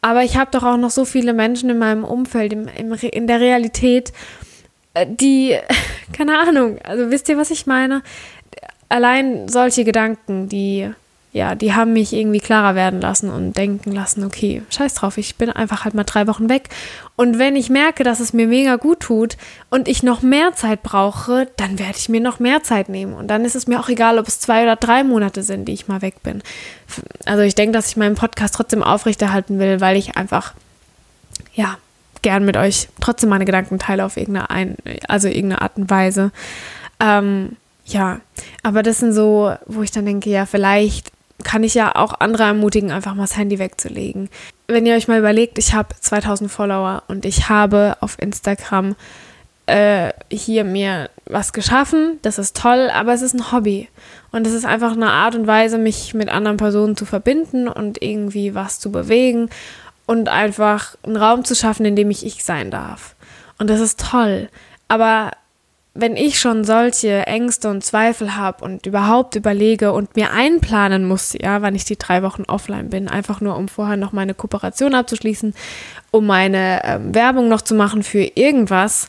Aber 0.00 0.22
ich 0.22 0.36
habe 0.36 0.50
doch 0.50 0.62
auch 0.62 0.76
noch 0.76 0.90
so 0.90 1.04
viele 1.04 1.32
Menschen 1.32 1.70
in 1.70 1.78
meinem 1.78 2.04
Umfeld, 2.04 2.52
im, 2.52 2.68
im, 2.68 2.92
in 2.92 3.26
der 3.26 3.40
Realität, 3.40 4.12
äh, 4.94 5.06
die, 5.08 5.56
keine 6.12 6.38
Ahnung, 6.38 6.78
also 6.82 7.10
wisst 7.10 7.28
ihr, 7.28 7.36
was 7.36 7.50
ich 7.50 7.66
meine? 7.66 8.02
Allein 8.88 9.48
solche 9.48 9.84
Gedanken, 9.84 10.48
die 10.48 10.90
ja, 11.36 11.54
die 11.54 11.74
haben 11.74 11.92
mich 11.92 12.14
irgendwie 12.14 12.40
klarer 12.40 12.74
werden 12.74 13.02
lassen 13.02 13.28
und 13.28 13.58
denken 13.58 13.92
lassen, 13.92 14.24
okay, 14.24 14.62
scheiß 14.70 14.94
drauf, 14.94 15.18
ich 15.18 15.36
bin 15.36 15.50
einfach 15.50 15.84
halt 15.84 15.92
mal 15.92 16.04
drei 16.04 16.26
Wochen 16.28 16.48
weg. 16.48 16.70
Und 17.14 17.38
wenn 17.38 17.56
ich 17.56 17.68
merke, 17.68 18.04
dass 18.04 18.20
es 18.20 18.32
mir 18.32 18.46
mega 18.46 18.76
gut 18.76 19.00
tut 19.00 19.36
und 19.68 19.86
ich 19.86 20.02
noch 20.02 20.22
mehr 20.22 20.54
Zeit 20.54 20.82
brauche, 20.82 21.46
dann 21.58 21.78
werde 21.78 21.98
ich 21.98 22.08
mir 22.08 22.22
noch 22.22 22.38
mehr 22.38 22.62
Zeit 22.62 22.88
nehmen. 22.88 23.12
Und 23.12 23.28
dann 23.28 23.44
ist 23.44 23.54
es 23.54 23.66
mir 23.66 23.78
auch 23.78 23.90
egal, 23.90 24.18
ob 24.18 24.26
es 24.26 24.40
zwei 24.40 24.62
oder 24.62 24.76
drei 24.76 25.04
Monate 25.04 25.42
sind, 25.42 25.66
die 25.66 25.74
ich 25.74 25.88
mal 25.88 26.00
weg 26.00 26.22
bin. 26.22 26.42
Also 27.26 27.42
ich 27.42 27.54
denke, 27.54 27.72
dass 27.72 27.88
ich 27.88 27.98
meinen 27.98 28.14
Podcast 28.14 28.54
trotzdem 28.54 28.82
aufrechterhalten 28.82 29.58
will, 29.58 29.82
weil 29.82 29.98
ich 29.98 30.16
einfach, 30.16 30.54
ja, 31.52 31.76
gern 32.22 32.46
mit 32.46 32.56
euch 32.56 32.88
trotzdem 32.98 33.28
meine 33.28 33.44
Gedanken 33.44 33.78
teile 33.78 34.06
auf 34.06 34.16
irgendeine, 34.16 34.48
ein, 34.48 34.76
also 35.06 35.28
irgendeine 35.28 35.60
Art 35.60 35.76
und 35.76 35.90
Weise. 35.90 36.32
Ähm, 36.98 37.56
ja, 37.84 38.20
aber 38.62 38.82
das 38.82 39.00
sind 39.00 39.12
so, 39.12 39.54
wo 39.66 39.82
ich 39.82 39.90
dann 39.90 40.06
denke, 40.06 40.30
ja, 40.30 40.46
vielleicht 40.46 41.12
kann 41.44 41.62
ich 41.62 41.74
ja 41.74 41.94
auch 41.94 42.20
andere 42.20 42.44
ermutigen, 42.44 42.90
einfach 42.90 43.14
mal 43.14 43.24
das 43.24 43.36
Handy 43.36 43.58
wegzulegen. 43.58 44.28
Wenn 44.66 44.86
ihr 44.86 44.94
euch 44.94 45.08
mal 45.08 45.18
überlegt, 45.18 45.58
ich 45.58 45.74
habe 45.74 45.94
2000 45.98 46.50
Follower 46.50 47.02
und 47.08 47.24
ich 47.24 47.48
habe 47.48 47.96
auf 48.00 48.20
Instagram 48.20 48.96
äh, 49.66 50.12
hier 50.30 50.64
mir 50.64 51.10
was 51.26 51.52
geschaffen, 51.52 52.18
das 52.22 52.38
ist 52.38 52.56
toll, 52.56 52.90
aber 52.92 53.12
es 53.12 53.22
ist 53.22 53.34
ein 53.34 53.52
Hobby. 53.52 53.88
Und 54.32 54.46
es 54.46 54.52
ist 54.52 54.64
einfach 54.64 54.92
eine 54.92 55.10
Art 55.10 55.34
und 55.34 55.46
Weise, 55.46 55.78
mich 55.78 56.14
mit 56.14 56.28
anderen 56.28 56.56
Personen 56.56 56.96
zu 56.96 57.04
verbinden 57.04 57.68
und 57.68 58.02
irgendwie 58.02 58.54
was 58.54 58.80
zu 58.80 58.90
bewegen 58.92 59.50
und 60.06 60.28
einfach 60.28 60.96
einen 61.02 61.16
Raum 61.16 61.44
zu 61.44 61.54
schaffen, 61.54 61.84
in 61.84 61.96
dem 61.96 62.10
ich 62.10 62.24
ich 62.24 62.44
sein 62.44 62.70
darf. 62.70 63.16
Und 63.58 63.68
das 63.68 63.80
ist 63.80 64.00
toll. 64.00 64.48
Aber 64.88 65.32
wenn 65.98 66.16
ich 66.16 66.38
schon 66.38 66.64
solche 66.64 67.26
Ängste 67.26 67.68
und 67.68 67.84
Zweifel 67.84 68.36
habe 68.36 68.64
und 68.64 68.86
überhaupt 68.86 69.34
überlege 69.34 69.92
und 69.92 70.16
mir 70.16 70.32
einplanen 70.32 71.06
muss, 71.06 71.34
ja, 71.40 71.62
wann 71.62 71.74
ich 71.74 71.84
die 71.84 71.96
drei 71.96 72.22
Wochen 72.22 72.44
offline 72.44 72.90
bin, 72.90 73.08
einfach 73.08 73.40
nur 73.40 73.56
um 73.56 73.68
vorher 73.68 73.96
noch 73.96 74.12
meine 74.12 74.34
Kooperation 74.34 74.94
abzuschließen, 74.94 75.54
um 76.10 76.26
meine 76.26 76.82
ähm, 76.84 77.14
Werbung 77.14 77.48
noch 77.48 77.62
zu 77.62 77.74
machen 77.74 78.02
für 78.02 78.22
irgendwas, 78.34 79.08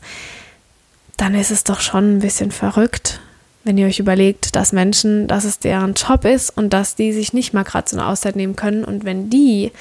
dann 1.18 1.36
ist 1.36 1.52
es 1.52 1.64
doch 1.64 1.82
schon 1.82 2.18
ein 2.18 2.20
bisschen 2.20 2.52
verrückt, 2.52 3.20
wenn 3.64 3.78
ihr 3.78 3.88
euch 3.88 4.00
überlegt, 4.00 4.56
dass 4.56 4.72
Menschen, 4.72 5.28
dass 5.28 5.44
es 5.44 5.60
deren 5.60 5.94
Job 5.94 6.26
ist 6.26 6.50
und 6.52 6.72
dass 6.72 6.96
die 6.96 7.12
sich 7.12 7.34
nicht 7.34 7.54
mal 7.54 7.64
gerade 7.64 7.90
so 7.90 7.98
eine 7.98 8.08
Auszeit 8.08 8.36
nehmen 8.36 8.56
können 8.56 8.84
und 8.84 9.04
wenn 9.04 9.30
die, 9.30 9.72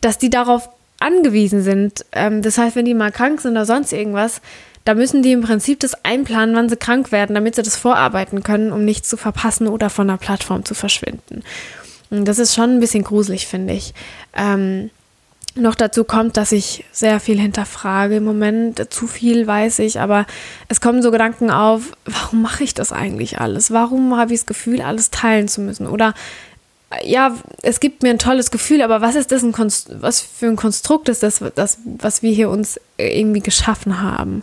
dass 0.00 0.18
die 0.18 0.30
darauf 0.30 0.68
angewiesen 1.00 1.62
sind, 1.62 2.04
ähm, 2.12 2.40
das 2.40 2.56
heißt, 2.56 2.76
wenn 2.76 2.84
die 2.84 2.94
mal 2.94 3.12
krank 3.12 3.40
sind 3.40 3.52
oder 3.52 3.66
sonst 3.66 3.92
irgendwas, 3.92 4.40
da 4.84 4.94
müssen 4.94 5.22
die 5.22 5.32
im 5.32 5.42
Prinzip 5.42 5.80
das 5.80 6.04
einplanen, 6.04 6.54
wann 6.54 6.68
sie 6.68 6.76
krank 6.76 7.10
werden, 7.10 7.34
damit 7.34 7.54
sie 7.54 7.62
das 7.62 7.76
vorarbeiten 7.76 8.42
können, 8.42 8.72
um 8.72 8.84
nichts 8.84 9.08
zu 9.08 9.16
verpassen 9.16 9.66
oder 9.66 9.88
von 9.90 10.08
der 10.08 10.18
Plattform 10.18 10.64
zu 10.64 10.74
verschwinden. 10.74 11.42
Und 12.10 12.26
das 12.26 12.38
ist 12.38 12.54
schon 12.54 12.70
ein 12.76 12.80
bisschen 12.80 13.02
gruselig, 13.02 13.46
finde 13.46 13.72
ich. 13.72 13.94
Ähm, 14.34 14.90
noch 15.56 15.74
dazu 15.74 16.04
kommt, 16.04 16.36
dass 16.36 16.52
ich 16.52 16.84
sehr 16.92 17.20
viel 17.20 17.38
hinterfrage 17.40 18.16
im 18.16 18.24
Moment. 18.24 18.92
Zu 18.92 19.06
viel 19.06 19.46
weiß 19.46 19.78
ich, 19.78 20.00
aber 20.00 20.26
es 20.68 20.80
kommen 20.80 21.00
so 21.00 21.10
Gedanken 21.10 21.50
auf, 21.50 21.92
warum 22.04 22.42
mache 22.42 22.64
ich 22.64 22.74
das 22.74 22.92
eigentlich 22.92 23.40
alles? 23.40 23.70
Warum 23.70 24.16
habe 24.16 24.34
ich 24.34 24.40
das 24.40 24.46
Gefühl, 24.46 24.82
alles 24.82 25.10
teilen 25.10 25.48
zu 25.48 25.60
müssen? 25.60 25.86
Oder 25.86 26.12
ja, 27.02 27.36
es 27.62 27.80
gibt 27.80 28.02
mir 28.02 28.10
ein 28.10 28.18
tolles 28.18 28.50
Gefühl, 28.50 28.82
aber 28.82 29.00
was 29.00 29.16
ist 29.16 29.32
das 29.32 29.42
ein 29.42 29.52
Konst 29.52 29.90
was 30.00 30.20
für 30.20 30.46
ein 30.46 30.56
Konstrukt 30.56 31.08
ist 31.08 31.22
das, 31.22 31.42
das, 31.54 31.78
was 31.84 32.22
wir 32.22 32.32
hier 32.32 32.50
uns 32.50 32.80
irgendwie 32.96 33.40
geschaffen 33.40 34.02
haben? 34.02 34.42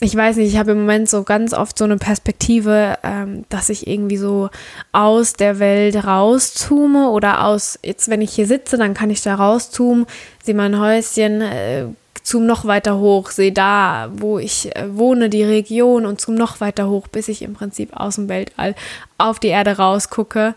Ich 0.00 0.14
weiß 0.14 0.36
nicht, 0.36 0.52
ich 0.52 0.58
habe 0.58 0.72
im 0.72 0.80
Moment 0.80 1.10
so 1.10 1.24
ganz 1.24 1.52
oft 1.52 1.76
so 1.76 1.84
eine 1.84 1.96
Perspektive, 1.96 2.98
ähm, 3.02 3.44
dass 3.48 3.68
ich 3.68 3.88
irgendwie 3.88 4.16
so 4.16 4.48
aus 4.92 5.32
der 5.32 5.58
Welt 5.58 6.04
rauszoome 6.04 7.08
oder 7.08 7.44
aus, 7.44 7.80
jetzt 7.82 8.08
wenn 8.08 8.20
ich 8.20 8.32
hier 8.32 8.46
sitze, 8.46 8.78
dann 8.78 8.94
kann 8.94 9.10
ich 9.10 9.22
da 9.22 9.34
rauszoomen, 9.34 10.06
sehe 10.44 10.54
mein 10.54 10.78
Häuschen, 10.78 11.40
äh, 11.40 11.86
zoom 12.22 12.46
noch 12.46 12.64
weiter 12.64 12.98
hoch, 12.98 13.30
sehe 13.30 13.50
da, 13.50 14.10
wo 14.12 14.38
ich 14.38 14.74
äh, 14.76 14.84
wohne, 14.96 15.30
die 15.30 15.42
Region 15.42 16.06
und 16.06 16.20
zoom 16.20 16.36
noch 16.36 16.60
weiter 16.60 16.88
hoch, 16.88 17.08
bis 17.08 17.26
ich 17.26 17.42
im 17.42 17.54
Prinzip 17.54 17.90
aus 17.92 18.16
dem 18.16 18.28
Weltall 18.28 18.76
auf 19.16 19.40
die 19.40 19.48
Erde 19.48 19.78
rausgucke 19.78 20.54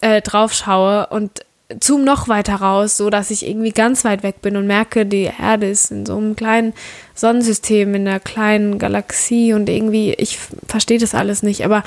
äh, 0.00 0.22
drauf 0.22 0.52
schaue 0.52 1.06
und 1.08 1.44
zoom 1.80 2.04
noch 2.04 2.28
weiter 2.28 2.56
raus, 2.56 2.96
so 2.96 3.10
dass 3.10 3.30
ich 3.30 3.46
irgendwie 3.46 3.70
ganz 3.70 4.04
weit 4.04 4.22
weg 4.22 4.42
bin 4.42 4.56
und 4.56 4.66
merke, 4.66 5.06
die 5.06 5.30
Erde 5.40 5.68
ist 5.68 5.90
in 5.90 6.04
so 6.04 6.16
einem 6.16 6.34
kleinen 6.34 6.72
Sonnensystem, 7.14 7.94
in 7.94 8.08
einer 8.08 8.18
kleinen 8.18 8.78
Galaxie 8.78 9.52
und 9.52 9.68
irgendwie, 9.68 10.12
ich 10.14 10.38
verstehe 10.66 10.98
das 10.98 11.14
alles 11.14 11.42
nicht, 11.42 11.64
aber 11.64 11.84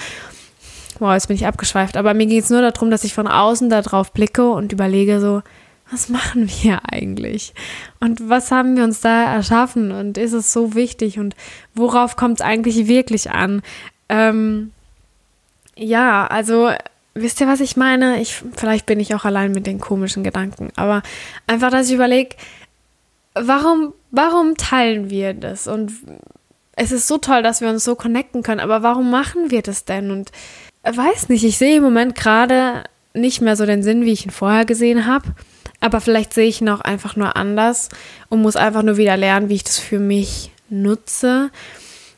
wow, 1.00 1.14
jetzt 1.14 1.28
bin 1.28 1.36
ich 1.36 1.46
abgeschweift, 1.46 1.98
aber 1.98 2.14
mir 2.14 2.28
geht 2.28 2.46
es 2.46 2.50
nur 2.50 2.62
darum, 2.62 2.92
dass 2.92 3.04
ich 3.04 3.14
von 3.14 3.28
außen 3.28 3.70
da 3.70 3.82
drauf 3.82 4.14
blicke 4.14 4.50
und 4.50 4.72
überlege 4.72 5.20
so, 5.20 5.42
was 5.92 6.10
machen 6.10 6.50
wir 6.62 6.82
eigentlich? 6.90 7.54
Und 8.00 8.30
was 8.30 8.52
haben 8.52 8.78
wir 8.78 8.84
uns 8.84 9.02
da 9.02 9.34
erschaffen? 9.34 9.92
Und 9.92 10.18
ist 10.18 10.34
es 10.34 10.52
so 10.52 10.76
wichtig? 10.76 11.20
Und 11.20 11.36
worauf 11.76 12.16
kommt 12.16 12.40
es 12.40 12.46
eigentlich 12.46 12.88
wirklich 12.88 13.30
an? 13.32 13.62
Ähm, 14.10 14.72
ja, 15.76 16.26
also 16.26 16.72
wisst 17.14 17.42
ihr, 17.42 17.48
was 17.48 17.60
ich 17.60 17.78
meine? 17.78 18.22
Ich, 18.22 18.44
vielleicht 18.56 18.86
bin 18.86 19.00
ich 19.00 19.14
auch 19.16 19.26
allein 19.26 19.52
mit 19.52 19.68
den 19.68 19.80
komischen 19.80 20.24
Gedanken, 20.24 20.70
aber 20.76 21.04
einfach, 21.48 21.70
dass 21.70 21.88
ich 21.88 21.94
überlege, 21.94 22.36
warum, 23.36 23.94
warum 24.12 24.56
teilen 24.58 25.10
wir 25.10 25.34
das? 25.34 25.68
Und 25.68 25.94
es 26.76 26.92
ist 26.92 27.08
so 27.08 27.18
toll, 27.18 27.44
dass 27.44 27.62
wir 27.62 27.70
uns 27.70 27.84
so 27.84 27.96
connecten 27.96 28.44
können, 28.44 28.60
aber 28.60 28.84
warum 28.84 29.12
machen 29.12 29.52
wir 29.52 29.62
das 29.62 29.86
denn? 29.86 30.12
Und 30.12 30.32
weiß 30.84 31.30
nicht, 31.30 31.44
ich 31.44 31.58
sehe 31.58 31.78
im 31.78 31.84
Moment 31.84 32.16
gerade 32.16 32.84
nicht 33.14 33.42
mehr 33.42 33.56
so 33.56 33.66
den 33.66 33.84
Sinn, 33.84 34.06
wie 34.06 34.12
ich 34.12 34.26
ihn 34.26 34.32
vorher 34.32 34.66
gesehen 34.66 35.06
habe. 35.06 35.36
Aber 35.80 36.02
vielleicht 36.02 36.34
sehe 36.34 36.48
ich 36.48 36.62
ihn 36.62 36.70
auch 36.70 36.82
einfach 36.82 37.16
nur 37.16 37.36
anders 37.36 37.90
und 38.30 38.42
muss 38.42 38.56
einfach 38.56 38.84
nur 38.84 38.98
wieder 38.98 39.18
lernen, 39.18 39.50
wie 39.50 39.56
ich 39.56 39.64
das 39.66 39.78
für 39.78 40.00
mich 40.00 40.52
nutze 40.70 41.52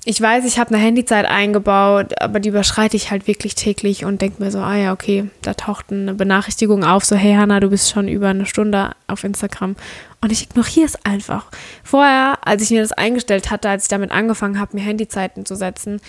ich 0.08 0.22
weiß, 0.22 0.46
ich 0.46 0.60
habe 0.60 0.70
eine 0.70 0.84
Handyzeit 0.84 1.26
eingebaut, 1.26 2.14
aber 2.22 2.40
die 2.40 2.50
überschreite 2.50 2.96
ich 2.96 3.10
halt 3.10 3.26
wirklich 3.26 3.56
täglich 3.56 4.06
und 4.06 4.22
denke 4.22 4.42
mir 4.42 4.52
so, 4.52 4.60
ah 4.60 4.76
ja, 4.76 4.94
okay, 4.94 5.32
da 5.42 5.56
taucht 5.56 5.92
eine 5.92 6.14
Benachrichtigung 6.14 6.84
auf, 6.84 7.04
so, 7.04 7.16
hey 7.16 7.34
Hanna, 7.34 7.60
du 7.60 7.72
bist 7.72 7.90
schon 7.90 8.08
über 8.08 8.28
eine 8.28 8.46
Stunde 8.46 8.92
auf 9.08 9.24
Instagram. 9.24 9.76
Und 10.22 10.32
ich 10.32 10.44
ignoriere 10.44 10.86
es 10.86 11.04
einfach. 11.06 11.48
Vorher, 11.84 12.38
als 12.46 12.62
ich 12.62 12.70
mir 12.70 12.82
das 12.82 12.92
eingestellt 12.92 13.50
hatte, 13.50 13.68
als 13.68 13.86
ich 13.86 13.90
damit 13.90 14.12
angefangen 14.12 14.60
habe, 14.60 14.78
mir 14.78 14.84
Handyzeiten 14.84 15.44
zu 15.44 15.56
setzen, 15.56 16.00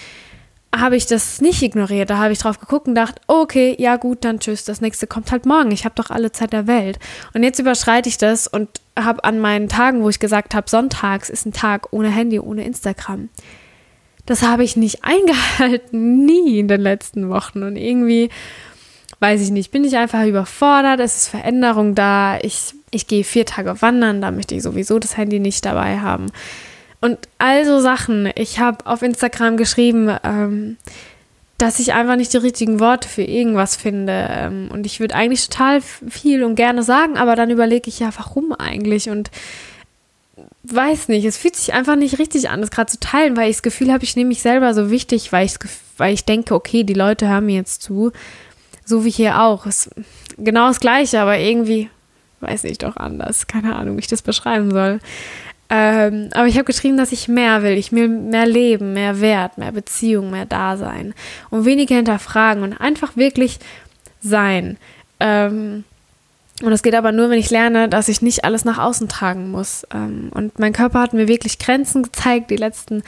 habe 0.74 0.96
ich 0.96 1.06
das 1.06 1.40
nicht 1.40 1.62
ignoriert. 1.62 2.10
Da 2.10 2.18
habe 2.18 2.34
ich 2.34 2.38
drauf 2.38 2.60
geguckt 2.60 2.88
und 2.88 2.96
dachte, 2.96 3.22
okay, 3.28 3.74
ja 3.78 3.96
gut, 3.96 4.26
dann 4.26 4.40
tschüss, 4.40 4.64
das 4.64 4.82
nächste 4.82 5.06
kommt 5.06 5.32
halt 5.32 5.46
morgen. 5.46 5.70
Ich 5.70 5.86
habe 5.86 5.94
doch 5.94 6.10
alle 6.10 6.32
Zeit 6.32 6.52
der 6.52 6.66
Welt. 6.66 6.98
Und 7.32 7.42
jetzt 7.42 7.58
überschreite 7.58 8.10
ich 8.10 8.18
das 8.18 8.46
und 8.46 8.68
habe 8.94 9.24
an 9.24 9.38
meinen 9.38 9.70
Tagen, 9.70 10.02
wo 10.02 10.10
ich 10.10 10.18
gesagt 10.18 10.54
habe, 10.54 10.68
sonntags 10.68 11.30
ist 11.30 11.46
ein 11.46 11.54
Tag 11.54 11.94
ohne 11.94 12.10
Handy, 12.10 12.38
ohne 12.38 12.64
Instagram 12.64 13.30
das 14.26 14.42
habe 14.42 14.64
ich 14.64 14.76
nicht 14.76 14.98
eingehalten, 15.02 16.26
nie 16.26 16.58
in 16.58 16.68
den 16.68 16.80
letzten 16.80 17.28
Wochen. 17.28 17.62
Und 17.62 17.76
irgendwie, 17.76 18.28
weiß 19.20 19.40
ich 19.40 19.50
nicht, 19.50 19.70
bin 19.70 19.84
ich 19.84 19.96
einfach 19.96 20.24
überfordert, 20.26 21.00
es 21.00 21.16
ist 21.16 21.28
Veränderung 21.28 21.94
da. 21.94 22.38
Ich, 22.42 22.74
ich 22.90 23.06
gehe 23.06 23.24
vier 23.24 23.46
Tage 23.46 23.80
wandern, 23.80 24.20
da 24.20 24.30
möchte 24.30 24.54
ich 24.54 24.62
sowieso 24.62 24.98
das 24.98 25.16
Handy 25.16 25.40
nicht 25.40 25.64
dabei 25.64 26.00
haben. 26.00 26.26
Und 27.00 27.18
all 27.38 27.64
so 27.64 27.80
Sachen. 27.80 28.30
Ich 28.34 28.58
habe 28.58 28.84
auf 28.86 29.02
Instagram 29.02 29.56
geschrieben, 29.56 30.16
ähm, 30.24 30.76
dass 31.58 31.78
ich 31.78 31.94
einfach 31.94 32.16
nicht 32.16 32.32
die 32.32 32.38
richtigen 32.38 32.80
Worte 32.80 33.08
für 33.08 33.22
irgendwas 33.22 33.76
finde. 33.76 34.26
Ähm, 34.30 34.68
und 34.72 34.86
ich 34.86 35.00
würde 35.00 35.14
eigentlich 35.14 35.48
total 35.48 35.80
viel 35.80 36.44
und 36.44 36.54
gerne 36.54 36.82
sagen, 36.82 37.16
aber 37.16 37.36
dann 37.36 37.50
überlege 37.50 37.88
ich 37.88 38.00
ja, 38.00 38.10
warum 38.16 38.52
eigentlich? 38.52 39.08
Und 39.08 39.30
weiß 40.74 41.08
nicht, 41.08 41.24
es 41.24 41.36
fühlt 41.36 41.56
sich 41.56 41.74
einfach 41.74 41.96
nicht 41.96 42.18
richtig 42.18 42.48
an, 42.50 42.60
das 42.60 42.70
gerade 42.70 42.90
zu 42.90 43.00
teilen, 43.00 43.36
weil 43.36 43.50
ich 43.50 43.56
das 43.56 43.62
Gefühl 43.62 43.92
habe, 43.92 44.04
ich 44.04 44.16
nehme 44.16 44.28
mich 44.28 44.42
selber 44.42 44.74
so 44.74 44.90
wichtig, 44.90 45.32
weil 45.32 45.46
ich, 45.46 45.56
weil 45.96 46.14
ich 46.14 46.24
denke, 46.24 46.54
okay, 46.54 46.84
die 46.84 46.94
Leute 46.94 47.28
hören 47.28 47.46
mir 47.46 47.56
jetzt 47.56 47.82
zu, 47.82 48.12
so 48.84 49.04
wie 49.04 49.10
hier 49.10 49.42
auch. 49.42 49.66
Es, 49.66 49.90
genau 50.38 50.68
das 50.68 50.80
Gleiche, 50.80 51.20
aber 51.20 51.38
irgendwie, 51.38 51.90
weiß 52.40 52.64
ich 52.64 52.78
doch 52.78 52.96
anders, 52.96 53.46
keine 53.46 53.76
Ahnung, 53.76 53.96
wie 53.96 54.00
ich 54.00 54.06
das 54.06 54.22
beschreiben 54.22 54.70
soll. 54.70 55.00
Ähm, 55.68 56.28
aber 56.32 56.46
ich 56.46 56.54
habe 56.54 56.64
geschrieben, 56.64 56.96
dass 56.96 57.12
ich 57.12 57.26
mehr 57.26 57.62
will. 57.62 57.72
Ich 57.72 57.90
will 57.90 58.08
mehr 58.08 58.46
Leben, 58.46 58.92
mehr 58.92 59.20
Wert, 59.20 59.58
mehr 59.58 59.72
Beziehung, 59.72 60.30
mehr 60.30 60.46
Dasein 60.46 61.12
und 61.50 61.64
weniger 61.64 61.96
hinterfragen 61.96 62.62
und 62.62 62.72
einfach 62.72 63.16
wirklich 63.16 63.58
sein. 64.20 64.78
Ähm, 65.18 65.84
und 66.62 66.70
das 66.70 66.82
geht 66.82 66.94
aber 66.94 67.12
nur, 67.12 67.28
wenn 67.28 67.38
ich 67.38 67.50
lerne, 67.50 67.88
dass 67.88 68.08
ich 68.08 68.22
nicht 68.22 68.44
alles 68.44 68.64
nach 68.64 68.78
außen 68.78 69.08
tragen 69.08 69.50
muss. 69.50 69.86
Ähm, 69.92 70.30
und 70.32 70.58
mein 70.58 70.72
Körper 70.72 71.00
hat 71.00 71.12
mir 71.12 71.28
wirklich 71.28 71.58
Grenzen 71.58 72.04
gezeigt 72.04 72.50
die 72.50 72.56
letzten 72.56 73.02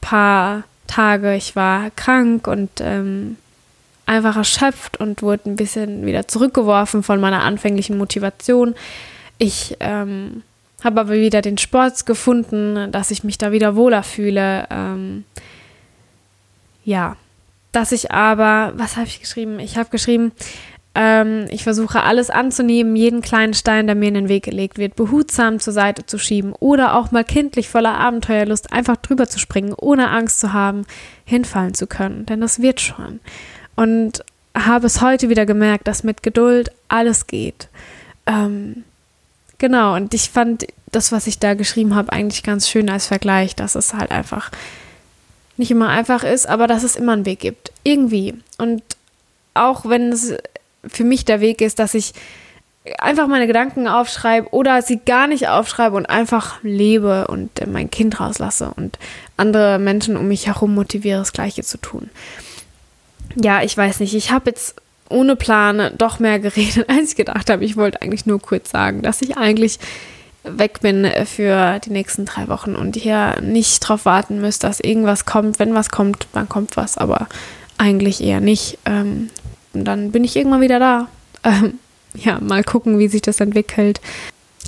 paar 0.00 0.64
Tage. 0.86 1.34
Ich 1.34 1.54
war 1.54 1.90
krank 1.96 2.46
und 2.46 2.70
ähm, 2.80 3.36
einfach 4.06 4.36
erschöpft 4.36 4.98
und 4.98 5.22
wurde 5.22 5.50
ein 5.50 5.56
bisschen 5.56 6.06
wieder 6.06 6.28
zurückgeworfen 6.28 7.02
von 7.02 7.20
meiner 7.20 7.42
anfänglichen 7.42 7.98
Motivation. 7.98 8.74
Ich 9.36 9.76
ähm, 9.80 10.42
habe 10.82 11.00
aber 11.00 11.12
wieder 11.12 11.42
den 11.42 11.58
Sport 11.58 12.06
gefunden, 12.06 12.90
dass 12.90 13.10
ich 13.10 13.22
mich 13.22 13.36
da 13.36 13.52
wieder 13.52 13.76
wohler 13.76 14.02
fühle. 14.02 14.66
Ähm, 14.70 15.24
ja, 16.84 17.16
dass 17.72 17.92
ich 17.92 18.10
aber, 18.10 18.72
was 18.76 18.96
habe 18.96 19.06
ich 19.06 19.20
geschrieben? 19.20 19.60
Ich 19.60 19.76
habe 19.76 19.90
geschrieben, 19.90 20.32
Ähm, 21.00 21.46
ich 21.50 21.62
versuche 21.62 22.02
alles 22.02 22.28
anzunehmen, 22.28 22.96
jeden 22.96 23.22
kleinen 23.22 23.54
Stein, 23.54 23.86
der 23.86 23.94
mir 23.94 24.08
in 24.08 24.14
den 24.14 24.28
Weg 24.28 24.42
gelegt 24.42 24.78
wird, 24.78 24.96
behutsam 24.96 25.60
zur 25.60 25.72
Seite 25.72 26.04
zu 26.04 26.18
schieben 26.18 26.52
oder 26.54 26.96
auch 26.96 27.12
mal 27.12 27.22
kindlich 27.22 27.68
voller 27.68 27.96
Abenteuerlust 27.96 28.72
einfach 28.72 28.96
drüber 28.96 29.28
zu 29.28 29.38
springen, 29.38 29.74
ohne 29.74 30.10
Angst 30.10 30.40
zu 30.40 30.52
haben, 30.52 30.86
hinfallen 31.24 31.74
zu 31.74 31.86
können. 31.86 32.26
Denn 32.26 32.40
das 32.40 32.60
wird 32.60 32.80
schon. 32.80 33.20
Und 33.76 34.24
habe 34.56 34.88
es 34.88 35.00
heute 35.00 35.28
wieder 35.28 35.46
gemerkt, 35.46 35.86
dass 35.86 36.02
mit 36.02 36.24
Geduld 36.24 36.72
alles 36.88 37.28
geht. 37.28 37.68
Ähm, 38.26 38.82
genau, 39.58 39.94
und 39.94 40.14
ich 40.14 40.30
fand 40.30 40.66
das, 40.90 41.12
was 41.12 41.28
ich 41.28 41.38
da 41.38 41.54
geschrieben 41.54 41.94
habe, 41.94 42.12
eigentlich 42.12 42.42
ganz 42.42 42.68
schön 42.68 42.90
als 42.90 43.06
Vergleich, 43.06 43.54
dass 43.54 43.76
es 43.76 43.94
halt 43.94 44.10
einfach 44.10 44.50
nicht 45.56 45.70
immer 45.70 45.90
einfach 45.90 46.24
ist, 46.24 46.48
aber 46.48 46.66
dass 46.66 46.82
es 46.82 46.96
immer 46.96 47.12
einen 47.12 47.24
Weg 47.24 47.38
gibt. 47.38 47.70
Irgendwie. 47.84 48.34
Und 48.58 48.82
auch 49.54 49.88
wenn 49.88 50.10
es 50.10 50.34
für 50.86 51.04
mich 51.04 51.24
der 51.24 51.40
Weg 51.40 51.60
ist, 51.60 51.78
dass 51.78 51.94
ich 51.94 52.12
einfach 52.98 53.26
meine 53.26 53.46
Gedanken 53.46 53.86
aufschreibe 53.86 54.48
oder 54.50 54.80
sie 54.82 54.98
gar 54.98 55.26
nicht 55.26 55.48
aufschreibe 55.48 55.96
und 55.96 56.06
einfach 56.06 56.58
lebe 56.62 57.26
und 57.26 57.50
mein 57.66 57.90
Kind 57.90 58.18
rauslasse 58.20 58.72
und 58.76 58.98
andere 59.36 59.78
Menschen 59.78 60.16
um 60.16 60.28
mich 60.28 60.46
herum 60.46 60.74
motiviere, 60.74 61.18
das 61.18 61.32
Gleiche 61.32 61.62
zu 61.62 61.78
tun. 61.78 62.10
Ja, 63.34 63.62
ich 63.62 63.76
weiß 63.76 64.00
nicht. 64.00 64.14
Ich 64.14 64.30
habe 64.30 64.50
jetzt 64.50 64.76
ohne 65.08 65.36
Plan 65.36 65.92
doch 65.96 66.18
mehr 66.18 66.38
geredet, 66.38 66.88
als 66.88 67.10
ich 67.10 67.16
gedacht 67.16 67.50
habe. 67.50 67.64
Ich 67.64 67.76
wollte 67.76 68.02
eigentlich 68.02 68.26
nur 68.26 68.40
kurz 68.40 68.70
sagen, 68.70 69.02
dass 69.02 69.22
ich 69.22 69.36
eigentlich 69.36 69.78
weg 70.44 70.80
bin 70.80 71.06
für 71.26 71.78
die 71.80 71.90
nächsten 71.90 72.24
drei 72.24 72.48
Wochen 72.48 72.74
und 72.74 72.96
hier 72.96 73.40
nicht 73.42 73.80
drauf 73.80 74.04
warten 74.04 74.40
müsst, 74.40 74.64
dass 74.64 74.80
irgendwas 74.80 75.26
kommt. 75.26 75.58
Wenn 75.58 75.74
was 75.74 75.90
kommt, 75.90 76.26
dann 76.32 76.48
kommt 76.48 76.76
was, 76.76 76.96
aber 76.96 77.28
eigentlich 77.76 78.22
eher 78.22 78.40
nicht. 78.40 78.78
Ähm, 78.86 79.30
und 79.72 79.84
dann 79.84 80.12
bin 80.12 80.24
ich 80.24 80.36
irgendwann 80.36 80.60
wieder 80.60 80.78
da. 80.78 81.08
Ähm, 81.44 81.78
ja, 82.14 82.38
mal 82.40 82.64
gucken, 82.64 82.98
wie 82.98 83.08
sich 83.08 83.22
das 83.22 83.40
entwickelt. 83.40 84.00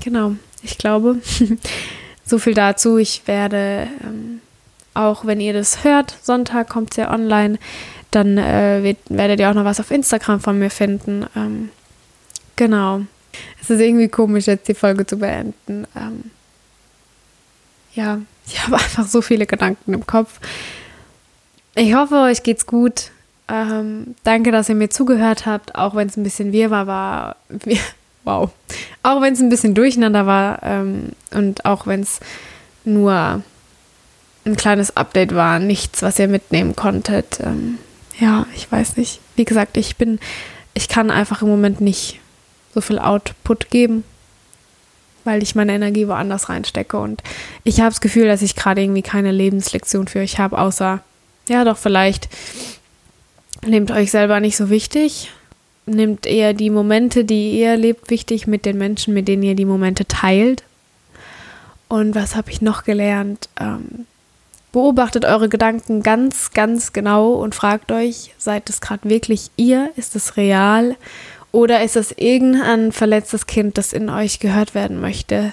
Genau, 0.04 0.37
ich 0.62 0.78
glaube, 0.78 1.21
so 2.25 2.38
viel 2.38 2.54
dazu. 2.54 2.99
Ich 2.99 3.23
werde, 3.26 3.88
ähm, 4.04 4.40
auch 4.95 5.25
wenn 5.25 5.40
ihr 5.40 5.52
das 5.52 5.85
hört, 5.85 6.16
Sonntag 6.23 6.69
kommt 6.69 6.92
es 6.92 6.97
ja 6.97 7.12
online, 7.12 7.59
dann 8.11 8.38
äh, 8.38 8.83
wird, 8.83 8.99
werdet 9.09 9.40
ihr 9.40 9.50
auch 9.50 9.54
noch 9.54 9.64
was 9.64 9.80
auf 9.80 9.90
Instagram 9.90 10.40
von 10.40 10.59
mir 10.59 10.71
finden. 10.71 11.26
Ähm, 11.37 11.71
genau. 12.57 13.02
Es 13.62 13.71
ist 13.71 13.80
irgendwie 13.80 14.09
komisch, 14.09 14.47
jetzt 14.47 14.69
die 14.69 14.75
Folge 14.75 15.07
zu 15.07 15.19
beenden. 15.19 15.87
Ähm, 15.97 16.30
ja, 17.95 18.21
ich 18.47 18.62
habe 18.62 18.76
einfach 18.76 19.07
so 19.07 19.23
viele 19.23 19.47
Gedanken 19.47 19.95
im 19.95 20.07
Kopf. 20.07 20.40
Ich 21.75 21.95
hoffe, 21.95 22.16
euch 22.16 22.42
geht's 22.42 22.66
gut. 22.66 23.11
Ähm, 23.50 24.14
danke, 24.23 24.52
dass 24.52 24.69
ihr 24.69 24.76
mir 24.76 24.90
zugehört 24.90 25.45
habt, 25.45 25.75
auch 25.75 25.97
wenn 25.97 26.07
es 26.07 26.16
ein 26.16 26.23
bisschen 26.23 26.52
wirr 26.52 26.71
war. 26.71 27.37
wow. 28.25 28.50
Auch 29.02 29.21
wenn 29.21 29.35
es 29.35 29.40
ein 29.40 29.49
bisschen 29.49 29.75
durcheinander 29.75 30.26
war 30.26 30.62
ähm, 30.62 31.09
und 31.33 31.64
auch 31.64 31.87
wenn 31.87 32.00
es 32.00 32.21
nur 32.85 33.42
ein 34.45 34.57
kleines 34.57 34.97
Update 34.97 35.35
war, 35.35 35.59
nichts, 35.59 36.02
was 36.02 36.19
ihr 36.19 36.28
mitnehmen 36.28 36.76
konntet. 36.76 37.40
Ähm, 37.40 37.78
ja, 38.19 38.47
ich 38.54 38.71
weiß 38.71 38.97
nicht. 38.97 39.21
Wie 39.35 39.45
gesagt, 39.45 39.76
ich 39.76 39.97
bin, 39.97 40.21
ich 40.75 40.88
kann 40.88 41.11
einfach 41.11 41.42
im 41.42 41.49
Moment 41.49 41.80
nicht 41.80 42.21
so 42.73 42.80
viel 42.80 43.00
Output 43.00 43.71
geben, 43.71 44.04
weil 45.25 45.42
ich 45.42 45.57
meine 45.57 45.73
Energie 45.73 46.07
woanders 46.07 46.49
reinstecke. 46.49 46.99
Und 46.99 47.23
ich 47.64 47.80
habe 47.80 47.90
das 47.90 48.00
Gefühl, 48.00 48.28
dass 48.28 48.42
ich 48.42 48.54
gerade 48.54 48.80
irgendwie 48.80 49.02
keine 49.02 49.33
Lebenslektion 49.33 50.07
für 50.07 50.21
euch 50.21 50.38
habe, 50.38 50.59
außer, 50.59 51.00
ja, 51.49 51.64
doch 51.64 51.78
vielleicht 51.78 52.28
Nehmt 53.66 53.90
euch 53.90 54.11
selber 54.11 54.40
nicht 54.40 54.57
so 54.57 54.71
wichtig. 54.71 55.30
Nehmt 55.87 56.26
eher 56.26 56.54
die 56.54 56.71
Momente, 56.71 57.25
die 57.25 57.59
ihr 57.59 57.71
erlebt, 57.71 58.11
wichtig 58.11 58.47
mit 58.47 58.64
den 58.64 58.78
Menschen, 58.78 59.12
mit 59.14 59.28
denen 59.28 59.42
ihr 59.42 59.54
die 59.54 59.64
Momente 59.64 60.07
teilt. 60.07 60.62
Und 61.88 62.14
was 62.14 62.37
habe 62.37 62.50
ich 62.50 62.62
noch 62.62 62.85
gelernt? 62.85 63.49
Ähm, 63.59 64.07
beobachtet 64.73 65.25
eure 65.25 65.49
Gedanken 65.49 66.02
ganz, 66.02 66.52
ganz 66.52 66.92
genau 66.92 67.33
und 67.33 67.54
fragt 67.54 67.90
euch, 67.92 68.33
seid 68.38 68.71
es 68.71 68.80
gerade 68.80 69.09
wirklich 69.09 69.50
ihr? 69.57 69.90
Ist 69.97 70.14
es 70.14 70.37
real? 70.37 70.97
Oder 71.52 71.83
ist 71.83 71.97
es 71.97 72.12
irgendein 72.12 72.92
verletztes 72.92 73.46
Kind, 73.46 73.77
das 73.77 73.92
in 73.92 74.09
euch 74.09 74.38
gehört 74.38 74.75
werden 74.75 75.01
möchte, 75.01 75.53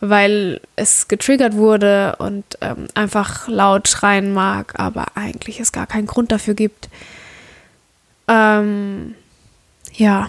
weil 0.00 0.60
es 0.76 1.08
getriggert 1.08 1.54
wurde 1.56 2.14
und 2.18 2.44
ähm, 2.60 2.86
einfach 2.94 3.48
laut 3.48 3.88
schreien 3.88 4.32
mag, 4.32 4.74
aber 4.78 5.06
eigentlich 5.16 5.58
es 5.58 5.72
gar 5.72 5.88
keinen 5.88 6.06
Grund 6.06 6.30
dafür 6.30 6.54
gibt? 6.54 6.88
Ähm, 8.28 9.14
ja, 9.92 10.28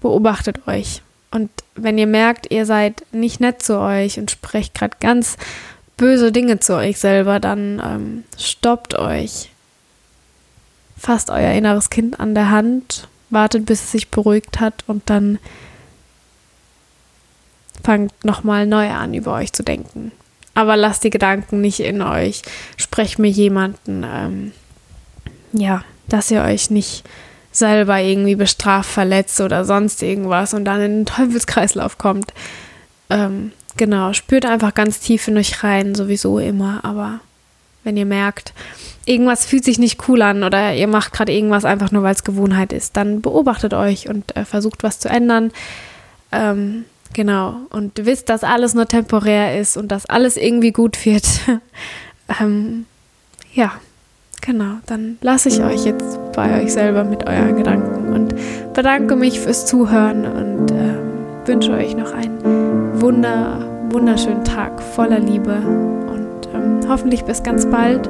beobachtet 0.00 0.66
euch. 0.66 1.02
Und 1.30 1.50
wenn 1.74 1.98
ihr 1.98 2.06
merkt, 2.06 2.50
ihr 2.50 2.66
seid 2.66 3.04
nicht 3.12 3.40
nett 3.40 3.62
zu 3.62 3.78
euch 3.78 4.18
und 4.18 4.30
sprecht 4.30 4.74
gerade 4.74 4.96
ganz 5.00 5.36
böse 5.96 6.32
Dinge 6.32 6.60
zu 6.60 6.76
euch 6.76 6.98
selber, 6.98 7.40
dann 7.40 7.82
ähm, 7.84 8.24
stoppt 8.38 8.98
euch. 8.98 9.50
Fasst 10.96 11.30
euer 11.30 11.52
inneres 11.52 11.90
Kind 11.90 12.20
an 12.20 12.34
der 12.34 12.50
Hand, 12.50 13.08
wartet, 13.30 13.66
bis 13.66 13.82
es 13.82 13.92
sich 13.92 14.10
beruhigt 14.10 14.60
hat 14.60 14.84
und 14.86 15.08
dann 15.10 15.38
fangt 17.82 18.24
nochmal 18.24 18.66
neu 18.66 18.90
an, 18.90 19.14
über 19.14 19.34
euch 19.34 19.52
zu 19.52 19.62
denken. 19.62 20.12
Aber 20.54 20.76
lasst 20.76 21.04
die 21.04 21.10
Gedanken 21.10 21.60
nicht 21.60 21.80
in 21.80 22.00
euch. 22.00 22.42
Sprecht 22.78 23.18
mir 23.18 23.28
jemanden, 23.28 24.04
ähm, 24.04 24.52
ja, 25.52 25.84
dass 26.08 26.30
ihr 26.30 26.42
euch 26.42 26.70
nicht 26.70 27.04
selber 27.52 28.00
irgendwie 28.00 28.36
bestraft, 28.36 28.90
verletzt 28.90 29.40
oder 29.40 29.64
sonst 29.64 30.02
irgendwas 30.02 30.54
und 30.54 30.64
dann 30.64 30.80
in 30.80 30.92
den 30.98 31.06
Teufelskreislauf 31.06 31.98
kommt. 31.98 32.32
Ähm, 33.08 33.52
genau, 33.76 34.12
spürt 34.12 34.46
einfach 34.46 34.74
ganz 34.74 35.00
tief 35.00 35.26
in 35.28 35.38
euch 35.38 35.62
rein, 35.62 35.94
sowieso 35.94 36.38
immer, 36.38 36.84
aber 36.84 37.20
wenn 37.84 37.96
ihr 37.96 38.04
merkt, 38.04 38.52
irgendwas 39.04 39.46
fühlt 39.46 39.64
sich 39.64 39.78
nicht 39.78 40.08
cool 40.08 40.20
an 40.20 40.42
oder 40.42 40.74
ihr 40.74 40.88
macht 40.88 41.12
gerade 41.12 41.32
irgendwas 41.32 41.64
einfach 41.64 41.92
nur, 41.92 42.02
weil 42.02 42.14
es 42.14 42.24
Gewohnheit 42.24 42.72
ist, 42.72 42.96
dann 42.96 43.22
beobachtet 43.22 43.72
euch 43.72 44.08
und 44.08 44.36
äh, 44.36 44.44
versucht 44.44 44.82
was 44.82 44.98
zu 44.98 45.08
ändern. 45.08 45.52
Ähm, 46.32 46.84
genau, 47.12 47.56
und 47.70 48.04
wisst, 48.04 48.28
dass 48.28 48.42
alles 48.42 48.74
nur 48.74 48.86
temporär 48.86 49.58
ist 49.58 49.76
und 49.76 49.88
dass 49.88 50.06
alles 50.06 50.36
irgendwie 50.36 50.72
gut 50.72 51.06
wird. 51.06 51.26
ähm, 52.40 52.86
ja, 53.54 53.72
Genau, 54.42 54.76
dann 54.86 55.18
lasse 55.22 55.48
ich 55.48 55.62
euch 55.62 55.84
jetzt 55.84 56.18
bei 56.32 56.62
euch 56.62 56.72
selber 56.72 57.04
mit 57.04 57.26
euren 57.26 57.56
Gedanken 57.56 58.12
und 58.12 58.34
bedanke 58.74 59.16
mich 59.16 59.40
fürs 59.40 59.66
Zuhören 59.66 60.24
und 60.24 60.70
äh, 60.70 61.48
wünsche 61.48 61.72
euch 61.72 61.96
noch 61.96 62.12
einen 62.12 63.00
wunder, 63.00 63.58
wunderschönen 63.90 64.44
Tag 64.44 64.80
voller 64.80 65.18
Liebe 65.18 65.54
und 65.54 66.48
ähm, 66.54 66.80
hoffentlich 66.88 67.24
bis 67.24 67.42
ganz 67.42 67.66
bald 67.66 68.08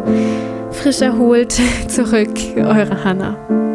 frisch 0.72 1.00
erholt 1.00 1.58
zurück, 1.88 2.34
eure 2.56 3.04
Hannah. 3.04 3.65